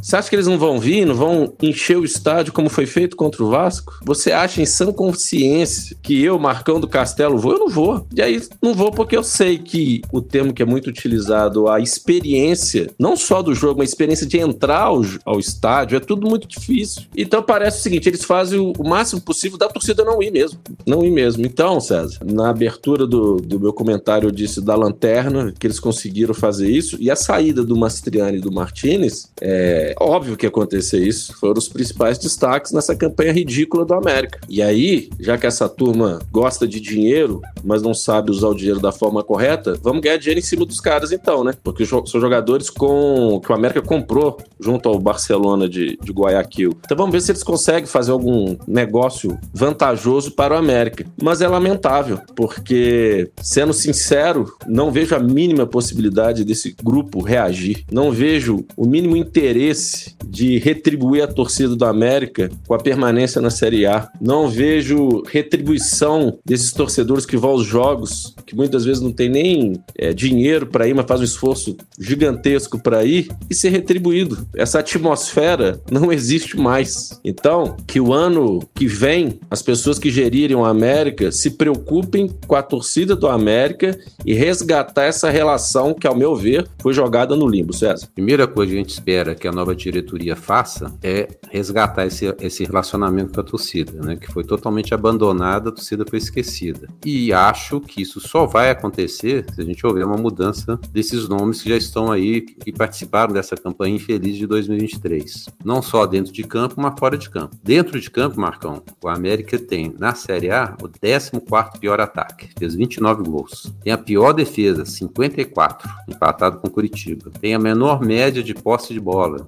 Você 0.01 0.15
acha 0.15 0.29
que 0.29 0.35
eles 0.35 0.47
não 0.47 0.57
vão 0.57 0.79
vir, 0.79 1.05
não 1.05 1.15
vão 1.15 1.53
encher 1.61 1.97
o 1.97 2.03
estádio 2.03 2.53
como 2.53 2.69
foi 2.69 2.85
feito 2.85 3.15
contra 3.15 3.43
o 3.43 3.49
Vasco? 3.49 3.99
Você 4.03 4.31
acha 4.31 4.61
em 4.61 4.65
sã 4.65 4.91
consciência 4.91 5.95
que 6.01 6.21
eu, 6.21 6.39
Marcão 6.39 6.79
do 6.79 6.87
Castelo, 6.87 7.37
vou? 7.37 7.53
Eu 7.53 7.59
não 7.59 7.69
vou. 7.69 8.05
E 8.15 8.21
aí, 8.21 8.41
não 8.61 8.73
vou 8.73 8.91
porque 8.91 9.15
eu 9.15 9.23
sei 9.23 9.57
que 9.57 10.01
o 10.11 10.21
termo 10.21 10.53
que 10.53 10.61
é 10.61 10.65
muito 10.65 10.89
utilizado, 10.89 11.67
a 11.67 11.79
experiência, 11.79 12.89
não 12.97 13.15
só 13.15 13.41
do 13.41 13.53
jogo, 13.53 13.79
mas 13.79 13.89
a 13.89 13.91
experiência 13.91 14.25
de 14.25 14.39
entrar 14.39 14.81
ao, 14.81 15.01
ao 15.25 15.39
estádio, 15.39 15.97
é 15.97 15.99
tudo 15.99 16.27
muito 16.27 16.47
difícil. 16.47 17.03
Então 17.15 17.43
parece 17.43 17.79
o 17.79 17.81
seguinte, 17.81 18.09
eles 18.09 18.23
fazem 18.23 18.59
o, 18.59 18.73
o, 18.77 18.87
máximo 18.87 19.21
possível 19.21 19.57
da 19.57 19.67
torcida 19.67 20.03
não 20.03 20.21
ir 20.21 20.31
mesmo. 20.31 20.59
Não 20.85 21.03
ir 21.05 21.11
mesmo. 21.11 21.45
Então, 21.45 21.79
César, 21.79 22.19
na 22.25 22.49
abertura 22.49 23.05
do, 23.05 23.37
do 23.37 23.59
meu 23.59 23.73
comentário 23.73 24.27
eu 24.27 24.31
disse 24.31 24.61
da 24.61 24.75
lanterna, 24.75 25.53
que 25.57 25.67
eles 25.67 25.79
conseguiram 25.79 26.33
fazer 26.33 26.69
isso, 26.69 26.97
e 26.99 27.11
a 27.11 27.15
saída 27.15 27.63
do 27.63 27.77
Mastriani 27.77 28.37
e 28.37 28.41
do 28.41 28.51
Martinez, 28.51 29.29
é, 29.39 29.90
é 29.91 29.95
óbvio 29.99 30.37
que 30.37 30.45
ia 30.45 30.49
acontecer 30.49 30.99
isso. 31.05 31.33
Foram 31.37 31.57
os 31.57 31.67
principais 31.67 32.17
destaques 32.17 32.71
nessa 32.71 32.95
campanha 32.95 33.31
ridícula 33.31 33.85
do 33.85 33.93
América. 33.93 34.39
E 34.49 34.61
aí, 34.61 35.09
já 35.19 35.37
que 35.37 35.45
essa 35.45 35.67
turma 35.67 36.19
gosta 36.31 36.67
de 36.67 36.79
dinheiro, 36.79 37.41
mas 37.63 37.81
não 37.81 37.93
sabe 37.93 38.31
usar 38.31 38.47
o 38.47 38.55
dinheiro 38.55 38.79
da 38.79 38.91
forma 38.91 39.23
correta, 39.23 39.77
vamos 39.81 40.01
ganhar 40.01 40.17
dinheiro 40.17 40.39
em 40.39 40.43
cima 40.43 40.65
dos 40.65 40.79
caras 40.79 41.11
então, 41.11 41.43
né? 41.43 41.53
Porque 41.63 41.85
são 41.85 42.05
jogadores 42.05 42.69
com 42.69 43.39
que 43.43 43.51
o 43.51 43.55
América 43.55 43.81
comprou 43.81 44.37
junto 44.59 44.87
ao 44.87 44.99
Barcelona 44.99 45.67
de, 45.67 45.97
de 46.01 46.11
Guayaquil. 46.11 46.73
Então 46.85 46.97
vamos 46.97 47.11
ver 47.11 47.21
se 47.21 47.31
eles 47.31 47.43
conseguem 47.43 47.85
fazer 47.85 48.11
algum 48.11 48.55
negócio 48.67 49.37
vantajoso 49.53 50.31
para 50.31 50.55
o 50.55 50.57
América. 50.57 51.05
Mas 51.21 51.41
é 51.41 51.47
lamentável, 51.47 52.19
porque, 52.35 53.29
sendo 53.41 53.73
sincero, 53.73 54.53
não 54.67 54.91
vejo 54.91 55.15
a 55.15 55.19
mínima 55.19 55.65
possibilidade 55.65 56.43
desse 56.43 56.75
grupo 56.83 57.21
reagir. 57.21 57.83
Não 57.91 58.11
vejo 58.11 58.65
o 58.77 58.85
mínimo 58.85 59.17
interesse 59.17 59.80
interesse 59.81 60.15
de 60.31 60.57
retribuir 60.59 61.23
a 61.23 61.27
torcida 61.27 61.75
do 61.75 61.83
América 61.83 62.49
com 62.65 62.73
a 62.73 62.79
permanência 62.79 63.41
na 63.41 63.49
Série 63.49 63.85
A. 63.85 64.09
Não 64.19 64.47
vejo 64.47 65.23
retribuição 65.27 66.39
desses 66.45 66.71
torcedores 66.71 67.25
que 67.25 67.35
vão 67.35 67.51
aos 67.51 67.65
jogos, 67.65 68.33
que 68.45 68.55
muitas 68.55 68.85
vezes 68.85 69.01
não 69.01 69.11
tem 69.11 69.29
nem 69.29 69.73
é, 69.97 70.13
dinheiro 70.13 70.67
para 70.67 70.87
ir, 70.87 70.95
mas 70.95 71.05
faz 71.05 71.19
um 71.19 71.25
esforço 71.25 71.75
gigantesco 71.99 72.81
para 72.81 73.03
ir 73.03 73.27
e 73.49 73.53
ser 73.53 73.69
retribuído. 73.69 74.47
Essa 74.55 74.79
atmosfera 74.79 75.81
não 75.91 76.13
existe 76.13 76.55
mais. 76.57 77.19
Então, 77.25 77.75
que 77.85 77.99
o 77.99 78.13
ano 78.13 78.61
que 78.73 78.87
vem 78.87 79.39
as 79.49 79.61
pessoas 79.61 79.99
que 79.99 80.09
gerirem 80.09 80.55
o 80.55 80.63
América 80.63 81.31
se 81.31 81.51
preocupem 81.51 82.29
com 82.47 82.55
a 82.55 82.63
torcida 82.63 83.17
do 83.17 83.27
América 83.27 83.99
e 84.25 84.33
resgatar 84.33 85.03
essa 85.03 85.29
relação 85.29 85.93
que, 85.93 86.07
ao 86.07 86.15
meu 86.15 86.35
ver, 86.35 86.65
foi 86.81 86.93
jogada 86.93 87.35
no 87.35 87.47
limbo, 87.47 87.73
César. 87.73 88.07
Primeira 88.15 88.47
coisa 88.47 88.71
que 88.71 88.77
a 88.77 88.81
gente 88.81 88.93
espera 88.93 89.35
que 89.35 89.47
a 89.47 89.51
nova 89.51 89.75
diretoria 89.75 90.20
faça 90.35 90.93
é 91.01 91.27
resgatar 91.49 92.05
esse, 92.05 92.25
esse 92.39 92.63
relacionamento 92.63 93.33
com 93.33 93.41
a 93.41 93.43
torcida, 93.43 93.93
né? 94.01 94.15
Que 94.15 94.31
foi 94.31 94.43
totalmente 94.43 94.93
abandonada, 94.93 95.69
a 95.69 95.71
torcida 95.71 96.05
foi 96.07 96.19
esquecida. 96.19 96.87
E 97.05 97.33
acho 97.33 97.79
que 97.81 98.01
isso 98.01 98.19
só 98.19 98.45
vai 98.45 98.69
acontecer 98.69 99.45
se 99.53 99.61
a 99.61 99.63
gente 99.63 99.85
houver 99.85 100.05
uma 100.05 100.17
mudança 100.17 100.79
desses 100.91 101.27
nomes 101.27 101.61
que 101.61 101.69
já 101.69 101.77
estão 101.77 102.11
aí 102.11 102.45
e 102.65 102.71
participaram 102.71 103.33
dessa 103.33 103.55
campanha 103.55 103.95
infeliz 103.95 104.37
de 104.37 104.47
2023. 104.47 105.49
Não 105.63 105.81
só 105.81 106.05
dentro 106.05 106.31
de 106.31 106.43
campo, 106.43 106.75
mas 106.77 106.93
fora 106.97 107.17
de 107.17 107.29
campo. 107.29 107.55
Dentro 107.63 107.99
de 107.99 108.09
campo, 108.09 108.39
Marcão, 108.39 108.81
o 109.03 109.07
América 109.07 109.57
tem 109.57 109.93
na 109.97 110.13
Série 110.13 110.51
A 110.51 110.75
o 110.81 110.89
14 110.89 111.31
pior 111.79 111.99
ataque, 111.99 112.49
fez 112.57 112.75
29 112.75 113.23
gols. 113.23 113.73
Tem 113.83 113.91
a 113.91 113.97
pior 113.97 114.33
defesa, 114.33 114.85
54, 114.85 115.89
empatado 116.07 116.59
com 116.59 116.69
Curitiba. 116.69 117.31
Tem 117.39 117.53
a 117.53 117.59
menor 117.59 118.01
média 118.01 118.43
de 118.43 118.53
posse 118.53 118.93
de 118.93 118.99
bola, 118.99 119.47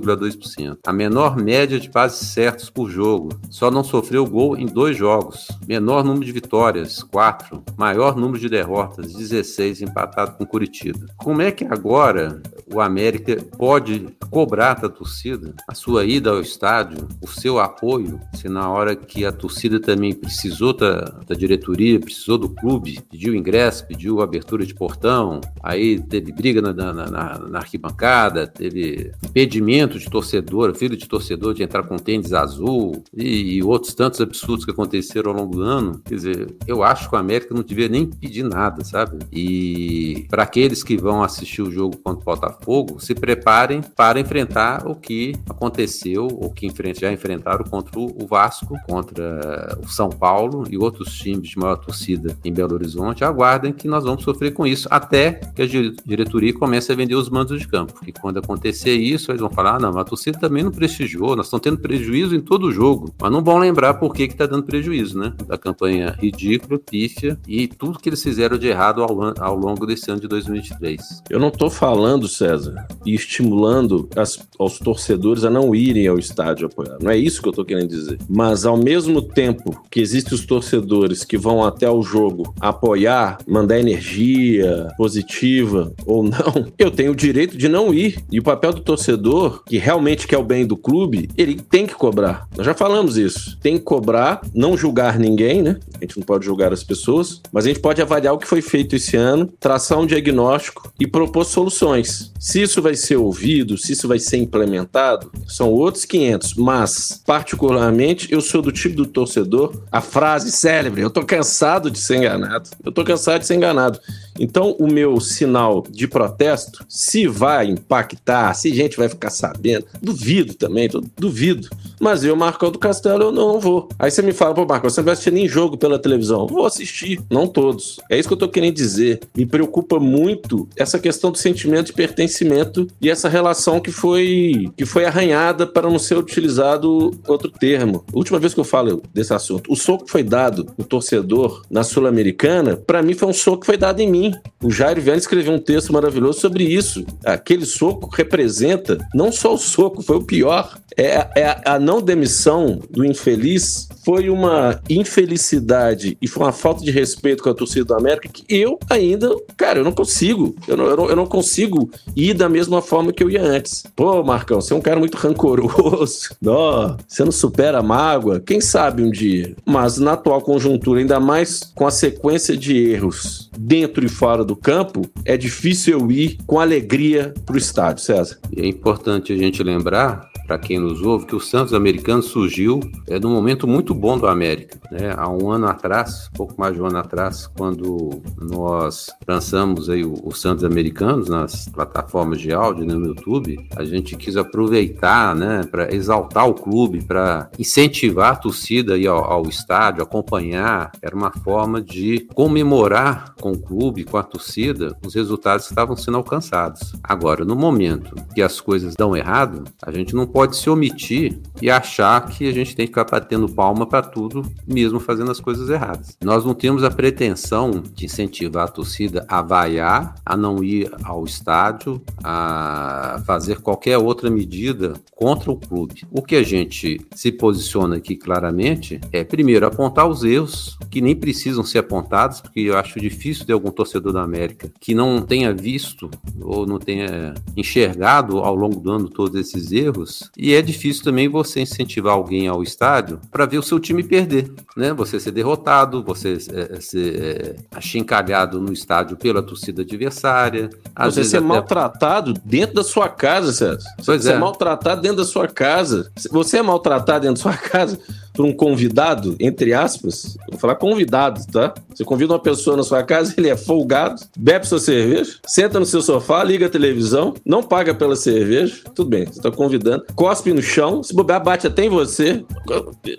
41,2%. 0.00 0.78
A 0.86 0.92
menor 0.92 1.36
média 1.36 1.78
de 1.78 1.90
passes 1.90 2.28
certos 2.28 2.70
por 2.70 2.90
jogo, 2.90 3.30
só 3.50 3.70
não 3.70 3.84
sofreu 3.84 4.26
gol 4.26 4.56
em 4.56 4.66
dois 4.66 4.96
jogos. 4.96 5.48
Menor 5.66 6.04
número 6.04 6.24
de 6.24 6.32
vitórias, 6.32 7.02
4. 7.02 7.62
Maior 7.76 8.16
número 8.16 8.38
de 8.38 8.48
derrotas, 8.48 9.12
16, 9.12 9.82
empatado 9.82 10.36
com 10.36 10.46
Curitiba. 10.46 11.06
Como 11.16 11.42
é 11.42 11.50
que 11.50 11.64
agora 11.64 12.42
o 12.72 12.80
América 12.80 13.36
pode 13.56 14.08
cobrar 14.30 14.74
da 14.74 14.88
torcida 14.88 15.54
a 15.68 15.74
sua 15.74 16.04
ida 16.04 16.30
ao 16.30 16.40
estádio, 16.40 17.06
o 17.20 17.26
seu 17.26 17.58
apoio, 17.58 18.20
se 18.34 18.48
na 18.48 18.70
hora 18.70 18.96
que 18.96 19.24
a 19.24 19.32
torcida 19.32 19.80
também 19.80 20.14
precisou 20.14 20.72
da, 20.72 21.00
da 21.26 21.34
diretoria, 21.34 22.00
precisou 22.00 22.38
do 22.38 22.48
clube, 22.48 23.00
pediu 23.10 23.34
ingresso, 23.34 23.86
pediu 23.86 24.20
abertura 24.20 24.64
de 24.64 24.74
portão, 24.74 25.40
aí 25.62 26.00
teve 26.00 26.32
briga 26.32 26.60
na, 26.60 26.72
na, 26.72 26.92
na, 26.92 27.38
na 27.38 27.58
arquibancada, 27.58 28.46
teve 28.46 29.12
impedimento 29.24 29.83
de 29.88 30.08
torcedor, 30.08 30.74
filho 30.74 30.96
de 30.96 31.08
torcedor 31.08 31.54
de 31.54 31.62
entrar 31.62 31.82
com 31.84 31.96
tênis 31.96 32.32
azul 32.32 33.02
e, 33.14 33.56
e 33.56 33.62
outros 33.62 33.94
tantos 33.94 34.20
absurdos 34.20 34.64
que 34.64 34.70
aconteceram 34.70 35.30
ao 35.30 35.36
longo 35.36 35.56
do 35.56 35.62
ano. 35.62 36.00
Quer 36.04 36.14
dizer, 36.14 36.56
eu 36.66 36.82
acho 36.82 37.08
que 37.08 37.14
o 37.14 37.18
América 37.18 37.54
não 37.54 37.62
devia 37.62 37.88
nem 37.88 38.06
pedir 38.06 38.42
nada, 38.42 38.84
sabe? 38.84 39.18
E 39.32 40.26
para 40.28 40.42
aqueles 40.42 40.82
que 40.82 40.96
vão 40.96 41.22
assistir 41.22 41.62
o 41.62 41.70
jogo 41.70 41.96
contra 41.98 42.20
o 42.20 42.24
Botafogo, 42.24 43.00
se 43.00 43.14
preparem 43.14 43.82
para 43.82 44.18
enfrentar 44.18 44.86
o 44.86 44.94
que 44.94 45.34
aconteceu, 45.48 46.26
ou 46.26 46.50
que 46.50 46.72
já 47.00 47.12
enfrentaram 47.12 47.64
contra 47.64 47.98
o 47.98 48.26
Vasco, 48.26 48.76
contra 48.86 49.78
o 49.82 49.88
São 49.88 50.10
Paulo 50.10 50.64
e 50.70 50.76
outros 50.76 51.12
times 51.16 51.48
de 51.48 51.58
maior 51.58 51.76
torcida 51.76 52.36
em 52.44 52.52
Belo 52.52 52.74
Horizonte. 52.74 53.24
Aguardem 53.24 53.72
que 53.72 53.88
nós 53.88 54.04
vamos 54.04 54.24
sofrer 54.24 54.52
com 54.52 54.66
isso 54.66 54.88
até 54.90 55.40
que 55.54 55.62
a 55.62 55.66
diretoria 56.04 56.52
comece 56.52 56.92
a 56.92 56.94
vender 56.94 57.14
os 57.14 57.28
mandos 57.28 57.60
de 57.60 57.68
campo. 57.68 57.94
E 58.06 58.12
quando 58.12 58.38
acontecer 58.38 58.94
isso, 58.94 59.30
eles 59.30 59.40
vão 59.40 59.50
falar: 59.50 59.73
ah, 59.74 59.78
não, 59.78 59.98
a 59.98 60.04
torcida 60.04 60.38
também 60.38 60.62
não 60.62 60.70
prestigiou, 60.70 61.36
nós 61.36 61.46
estamos 61.46 61.62
tendo 61.62 61.78
prejuízo 61.78 62.34
em 62.34 62.40
todo 62.40 62.66
o 62.66 62.72
jogo. 62.72 63.14
Mas 63.20 63.32
não 63.32 63.42
vão 63.42 63.58
lembrar 63.58 63.94
por 63.94 64.14
que 64.14 64.24
está 64.24 64.46
dando 64.46 64.64
prejuízo, 64.64 65.18
né? 65.18 65.32
Da 65.46 65.58
campanha 65.58 66.16
ridícula, 66.18 66.78
pífia 66.78 67.38
e 67.46 67.66
tudo 67.66 67.98
que 67.98 68.08
eles 68.08 68.22
fizeram 68.22 68.56
de 68.56 68.68
errado 68.68 69.02
ao, 69.02 69.42
ao 69.42 69.56
longo 69.56 69.86
desse 69.86 70.10
ano 70.10 70.20
de 70.20 70.28
2023. 70.28 71.22
Eu 71.30 71.40
não 71.40 71.48
estou 71.48 71.70
falando, 71.70 72.28
César, 72.28 72.86
e 73.04 73.14
estimulando 73.14 74.08
as, 74.16 74.46
aos 74.58 74.78
torcedores 74.78 75.44
a 75.44 75.50
não 75.50 75.74
irem 75.74 76.06
ao 76.06 76.18
estádio 76.18 76.66
apoiar. 76.66 76.98
Não 77.00 77.10
é 77.10 77.16
isso 77.16 77.42
que 77.42 77.48
eu 77.48 77.50
estou 77.50 77.64
querendo 77.64 77.88
dizer. 77.88 78.18
Mas 78.28 78.64
ao 78.64 78.76
mesmo 78.76 79.20
tempo 79.22 79.82
que 79.90 80.00
existem 80.00 80.34
os 80.34 80.46
torcedores 80.46 81.24
que 81.24 81.36
vão 81.36 81.64
até 81.64 81.90
o 81.90 82.02
jogo 82.02 82.54
apoiar, 82.60 83.38
mandar 83.46 83.78
energia 83.78 84.88
positiva 84.96 85.92
ou 86.06 86.22
não, 86.22 86.66
eu 86.78 86.90
tenho 86.90 87.12
o 87.12 87.16
direito 87.16 87.56
de 87.56 87.68
não 87.68 87.92
ir. 87.92 88.22
E 88.30 88.38
o 88.38 88.42
papel 88.42 88.72
do 88.72 88.80
torcedor, 88.80 89.62
que 89.66 89.78
realmente 89.78 90.26
quer 90.26 90.38
o 90.38 90.44
bem 90.44 90.66
do 90.66 90.76
clube, 90.76 91.30
ele 91.36 91.56
tem 91.56 91.86
que 91.86 91.94
cobrar. 91.94 92.46
Nós 92.56 92.66
já 92.66 92.74
falamos 92.74 93.16
isso. 93.16 93.58
Tem 93.60 93.78
que 93.78 93.84
cobrar, 93.84 94.42
não 94.54 94.76
julgar 94.76 95.18
ninguém, 95.18 95.62
né? 95.62 95.78
A 95.94 96.04
gente 96.04 96.18
não 96.18 96.24
pode 96.24 96.44
julgar 96.44 96.72
as 96.72 96.84
pessoas, 96.84 97.40
mas 97.52 97.64
a 97.64 97.68
gente 97.68 97.80
pode 97.80 98.02
avaliar 98.02 98.34
o 98.34 98.38
que 98.38 98.46
foi 98.46 98.60
feito 98.60 98.96
esse 98.96 99.16
ano, 99.16 99.46
traçar 99.58 99.98
um 99.98 100.06
diagnóstico 100.06 100.92
e 101.00 101.06
propor 101.06 101.44
soluções. 101.44 102.32
Se 102.38 102.60
isso 102.60 102.82
vai 102.82 102.94
ser 102.94 103.16
ouvido, 103.16 103.78
se 103.78 103.92
isso 103.92 104.06
vai 104.06 104.18
ser 104.18 104.36
implementado, 104.36 105.32
são 105.48 105.70
outros 105.70 106.04
500. 106.04 106.54
Mas, 106.54 107.22
particularmente, 107.26 108.30
eu 108.30 108.40
sou 108.40 108.60
do 108.60 108.70
tipo 108.70 108.96
do 108.96 109.06
torcedor, 109.06 109.82
a 109.90 110.00
frase 110.00 110.52
célebre, 110.52 111.00
eu 111.00 111.10
tô 111.10 111.24
cansado 111.24 111.90
de 111.90 111.98
ser 111.98 112.16
enganado. 112.16 112.68
Eu 112.84 112.92
tô 112.92 113.02
cansado 113.02 113.40
de 113.40 113.46
ser 113.46 113.54
enganado. 113.54 113.98
Então, 114.38 114.76
o 114.78 114.86
meu 114.86 115.20
sinal 115.20 115.84
de 115.88 116.08
protesto, 116.08 116.84
se 116.88 117.26
vai 117.26 117.66
impactar, 117.66 118.52
se 118.54 118.74
gente 118.74 118.96
vai 118.96 119.08
ficar 119.08 119.30
sabendo, 119.44 119.86
duvido 120.00 120.54
também, 120.54 120.88
duvido. 121.18 121.68
Mas 122.00 122.24
eu, 122.24 122.34
Marcão 122.34 122.70
do 122.70 122.78
Castelo, 122.78 123.24
eu 123.24 123.32
não 123.32 123.60
vou. 123.60 123.88
Aí 123.98 124.10
você 124.10 124.22
me 124.22 124.32
fala, 124.32 124.54
pô, 124.54 124.64
Marcão, 124.64 124.88
você 124.88 125.00
não 125.00 125.04
vai 125.04 125.12
assistir 125.12 125.32
nem 125.32 125.46
jogo 125.46 125.76
pela 125.76 125.98
televisão. 125.98 126.46
Vou 126.46 126.66
assistir, 126.66 127.20
não 127.30 127.46
todos. 127.46 128.00
É 128.10 128.18
isso 128.18 128.28
que 128.28 128.34
eu 128.34 128.38
tô 128.38 128.48
querendo 128.48 128.74
dizer. 128.74 129.20
Me 129.36 129.44
preocupa 129.44 129.98
muito 129.98 130.68
essa 130.76 130.98
questão 130.98 131.30
do 131.30 131.38
sentimento 131.38 131.86
de 131.86 131.92
pertencimento 131.92 132.86
e 133.00 133.10
essa 133.10 133.28
relação 133.28 133.80
que 133.80 133.90
foi, 133.90 134.70
que 134.76 134.86
foi 134.86 135.04
arranhada 135.04 135.66
para 135.66 135.88
não 135.88 135.98
ser 135.98 136.16
utilizado 136.16 137.10
outro 137.26 137.50
termo. 137.50 138.04
A 138.12 138.16
última 138.16 138.38
vez 138.38 138.54
que 138.54 138.60
eu 138.60 138.64
falo 138.64 139.02
desse 139.12 139.34
assunto, 139.34 139.70
o 139.70 139.76
soco 139.76 140.04
que 140.04 140.10
foi 140.10 140.22
dado 140.22 140.66
no 140.78 140.84
torcedor 140.84 141.62
na 141.70 141.84
Sul-Americana, 141.84 142.76
para 142.76 143.02
mim 143.02 143.14
foi 143.14 143.28
um 143.28 143.32
soco 143.32 143.60
que 143.60 143.66
foi 143.66 143.76
dado 143.76 144.00
em 144.00 144.10
mim 144.10 144.34
o 144.64 144.70
Jair 144.70 144.98
Viana 144.98 145.18
escreveu 145.18 145.52
um 145.52 145.58
texto 145.58 145.92
maravilhoso 145.92 146.40
sobre 146.40 146.64
isso. 146.64 147.04
Aquele 147.22 147.66
soco 147.66 148.08
representa 148.10 148.96
não 149.14 149.30
só 149.34 149.54
o 149.54 149.58
soco, 149.58 150.02
foi 150.02 150.16
o 150.16 150.22
pior. 150.22 150.78
É, 150.96 151.28
é 151.34 151.60
a 151.64 151.78
não 151.78 152.00
demissão 152.00 152.80
do 152.90 153.04
infeliz 153.04 153.88
foi 154.04 154.28
uma 154.28 154.80
infelicidade 154.88 156.16
e 156.20 156.28
foi 156.28 156.44
uma 156.44 156.52
falta 156.52 156.84
de 156.84 156.90
respeito 156.90 157.42
com 157.42 157.48
a 157.48 157.54
torcida 157.54 157.86
do 157.86 157.94
América 157.94 158.28
que 158.28 158.44
eu 158.48 158.78
ainda, 158.88 159.34
cara, 159.56 159.78
eu 159.78 159.84
não 159.84 159.92
consigo. 159.92 160.54
Eu 160.68 160.76
não, 160.76 160.84
eu 160.84 160.96
não, 160.96 161.10
eu 161.10 161.16
não 161.16 161.26
consigo 161.26 161.90
ir 162.14 162.34
da 162.34 162.48
mesma 162.48 162.82
forma 162.82 163.12
que 163.12 163.24
eu 163.24 163.30
ia 163.30 163.42
antes. 163.42 163.84
Pô, 163.96 164.22
Marcão, 164.22 164.60
você 164.60 164.74
é 164.74 164.76
um 164.76 164.80
cara 164.80 164.98
muito 164.98 165.16
rancoroso. 165.16 166.34
Não, 166.40 166.96
você 167.06 167.24
não 167.24 167.32
supera 167.32 167.78
a 167.78 167.82
mágoa. 167.82 168.40
Quem 168.40 168.60
sabe 168.60 169.02
um 169.02 169.10
dia. 169.10 169.54
Mas 169.64 169.98
na 169.98 170.12
atual 170.12 170.40
conjuntura, 170.42 171.00
ainda 171.00 171.18
mais 171.18 171.60
com 171.74 171.86
a 171.86 171.90
sequência 171.90 172.56
de 172.56 172.76
erros 172.76 173.50
dentro 173.58 174.04
e 174.04 174.08
fora 174.08 174.44
do 174.44 174.54
campo, 174.54 175.02
é 175.24 175.36
difícil 175.36 175.98
eu 175.98 176.10
ir 176.10 176.38
com 176.46 176.60
alegria 176.60 177.32
pro 177.46 177.56
estádio, 177.56 178.04
César. 178.04 178.38
É 178.56 178.66
importante 178.66 179.32
a 179.32 179.36
gente 179.36 179.62
lembrar 179.62 180.28
para 180.46 180.58
quem 180.58 180.78
ouve, 181.02 181.26
que 181.26 181.36
o 181.36 181.40
Santos 181.40 181.74
americano 181.74 182.22
surgiu 182.22 182.80
é, 183.08 183.18
num 183.18 183.30
momento 183.30 183.66
muito 183.66 183.94
bom 183.94 184.18
do 184.18 184.26
América. 184.26 184.78
Né? 184.90 185.14
Há 185.16 185.28
um 185.28 185.50
ano 185.50 185.66
atrás, 185.66 186.30
pouco 186.34 186.54
mais 186.58 186.74
de 186.74 186.82
um 186.82 186.86
ano 186.86 186.98
atrás, 186.98 187.46
quando 187.46 188.22
nós 188.40 189.10
lançamos 189.26 189.88
aí 189.90 190.04
o, 190.04 190.14
o 190.24 190.32
Santos 190.32 190.64
americanos 190.64 191.28
nas 191.28 191.68
plataformas 191.68 192.40
de 192.40 192.52
áudio 192.52 192.84
né, 192.84 192.94
no 192.94 193.06
YouTube, 193.06 193.66
a 193.76 193.84
gente 193.84 194.16
quis 194.16 194.36
aproveitar 194.36 195.34
né, 195.34 195.62
para 195.70 195.94
exaltar 195.94 196.48
o 196.48 196.54
clube, 196.54 197.02
para 197.02 197.50
incentivar 197.58 198.32
a 198.32 198.36
torcida 198.36 198.94
aí 198.94 199.06
ao, 199.06 199.24
ao 199.24 199.48
estádio, 199.48 200.02
acompanhar. 200.02 200.92
Era 201.00 201.14
uma 201.14 201.30
forma 201.30 201.80
de 201.80 202.26
comemorar 202.34 203.34
com 203.40 203.52
o 203.52 203.58
clube, 203.58 204.04
com 204.04 204.16
a 204.16 204.22
torcida, 204.22 204.96
os 205.04 205.14
resultados 205.14 205.66
que 205.66 205.72
estavam 205.72 205.96
sendo 205.96 206.16
alcançados. 206.16 206.94
Agora, 207.02 207.44
no 207.44 207.56
momento 207.56 208.14
que 208.34 208.42
as 208.42 208.60
coisas 208.60 208.94
dão 208.94 209.16
errado, 209.16 209.64
a 209.82 209.90
gente 209.92 210.14
não 210.14 210.26
pode 210.26 210.56
se 210.56 210.68
omitir 210.74 211.38
e 211.60 211.70
achar 211.70 212.28
que 212.28 212.46
a 212.46 212.52
gente 212.52 212.76
tem 212.76 212.86
que 212.86 212.92
ficar 212.92 213.04
batendo 213.04 213.48
palma 213.48 213.86
para 213.86 214.02
tudo, 214.02 214.44
mesmo 214.66 215.00
fazendo 215.00 215.30
as 215.30 215.40
coisas 215.40 215.68
erradas. 215.70 216.16
Nós 216.22 216.44
não 216.44 216.54
temos 216.54 216.84
a 216.84 216.90
pretensão 216.90 217.82
de 217.94 218.04
incentivar 218.04 218.64
a 218.64 218.68
torcida 218.68 219.24
a 219.28 219.40
vaiar, 219.40 220.14
a 220.24 220.36
não 220.36 220.62
ir 220.62 220.90
ao 221.02 221.24
estádio, 221.24 222.02
a 222.22 223.22
fazer 223.26 223.60
qualquer 223.60 223.98
outra 223.98 224.30
medida 224.30 224.94
contra 225.14 225.50
o 225.50 225.56
clube. 225.56 226.02
O 226.10 226.22
que 226.22 226.36
a 226.36 226.42
gente 226.42 227.00
se 227.14 227.32
posiciona 227.32 227.96
aqui 227.96 228.16
claramente 228.16 229.00
é, 229.12 229.24
primeiro, 229.24 229.66
apontar 229.66 230.08
os 230.08 230.24
erros 230.24 230.76
que 230.90 231.00
nem 231.00 231.14
precisam 231.14 231.64
ser 231.64 231.78
apontados, 231.78 232.40
porque 232.40 232.60
eu 232.60 232.76
acho 232.76 233.00
difícil 233.00 233.46
de 233.46 233.52
algum 233.52 233.70
torcedor 233.70 234.12
da 234.12 234.22
América 234.22 234.70
que 234.80 234.94
não 234.94 235.22
tenha 235.22 235.52
visto 235.52 236.10
ou 236.40 236.66
não 236.66 236.78
tenha 236.78 237.34
enxergado 237.56 238.38
ao 238.38 238.54
longo 238.54 238.80
do 238.80 238.90
ano 238.90 239.08
todos 239.08 239.34
esses 239.40 239.72
erros. 239.72 240.30
E 240.36 240.54
é 240.54 240.62
difícil 240.64 241.04
também 241.04 241.28
você 241.28 241.60
incentivar 241.60 242.14
alguém 242.14 242.48
ao 242.48 242.62
estádio 242.62 243.20
para 243.30 243.46
ver 243.46 243.58
o 243.58 243.62
seu 243.62 243.78
time 243.78 244.02
perder, 244.02 244.50
né? 244.76 244.92
Você 244.92 245.20
ser 245.20 245.30
derrotado, 245.30 246.02
você 246.02 246.38
é, 246.52 246.80
ser 246.80 247.22
é, 247.22 247.56
achincalhado 247.76 248.60
no 248.60 248.72
estádio 248.72 249.16
pela 249.16 249.42
torcida 249.42 249.82
adversária. 249.82 250.70
você 250.98 251.24
ser 251.24 251.38
até... 251.38 251.46
maltratado 251.46 252.34
dentro 252.44 252.76
da 252.76 252.84
sua 252.84 253.08
casa, 253.08 253.52
César. 253.52 253.78
Pois 253.96 254.22
você 254.22 254.28
é. 254.28 254.32
ser 254.32 254.38
maltratado 254.38 255.00
dentro 255.00 255.18
da 255.18 255.24
sua 255.24 255.46
casa. 255.46 256.10
Você 256.30 256.58
é 256.58 256.62
maltratado 256.62 257.20
dentro 257.20 257.42
da 257.42 257.50
sua 257.50 257.56
casa 257.68 257.98
por 258.34 258.44
um 258.44 258.52
convidado, 258.52 259.36
entre 259.38 259.72
aspas, 259.72 260.36
vou 260.50 260.58
falar 260.58 260.74
convidado, 260.74 261.40
tá? 261.50 261.72
Você 261.94 262.04
convida 262.04 262.32
uma 262.32 262.38
pessoa 262.38 262.76
na 262.76 262.82
sua 262.82 263.02
casa, 263.02 263.32
ele 263.38 263.48
é 263.48 263.56
folgado, 263.56 264.20
bebe 264.36 264.66
sua 264.66 264.80
cerveja, 264.80 265.38
senta 265.46 265.78
no 265.78 265.86
seu 265.86 266.02
sofá, 266.02 266.42
liga 266.42 266.66
a 266.66 266.70
televisão, 266.70 267.34
não 267.46 267.62
paga 267.62 267.94
pela 267.94 268.16
cerveja, 268.16 268.82
tudo 268.94 269.08
bem, 269.08 269.26
você 269.26 269.40
tá 269.40 269.50
convidando, 269.50 270.04
cospe 270.14 270.52
no 270.52 270.62
chão, 270.62 271.02
se 271.02 271.14
bobear, 271.14 271.42
bate 271.42 271.66
até 271.66 271.84
em 271.84 271.88
você. 271.88 272.44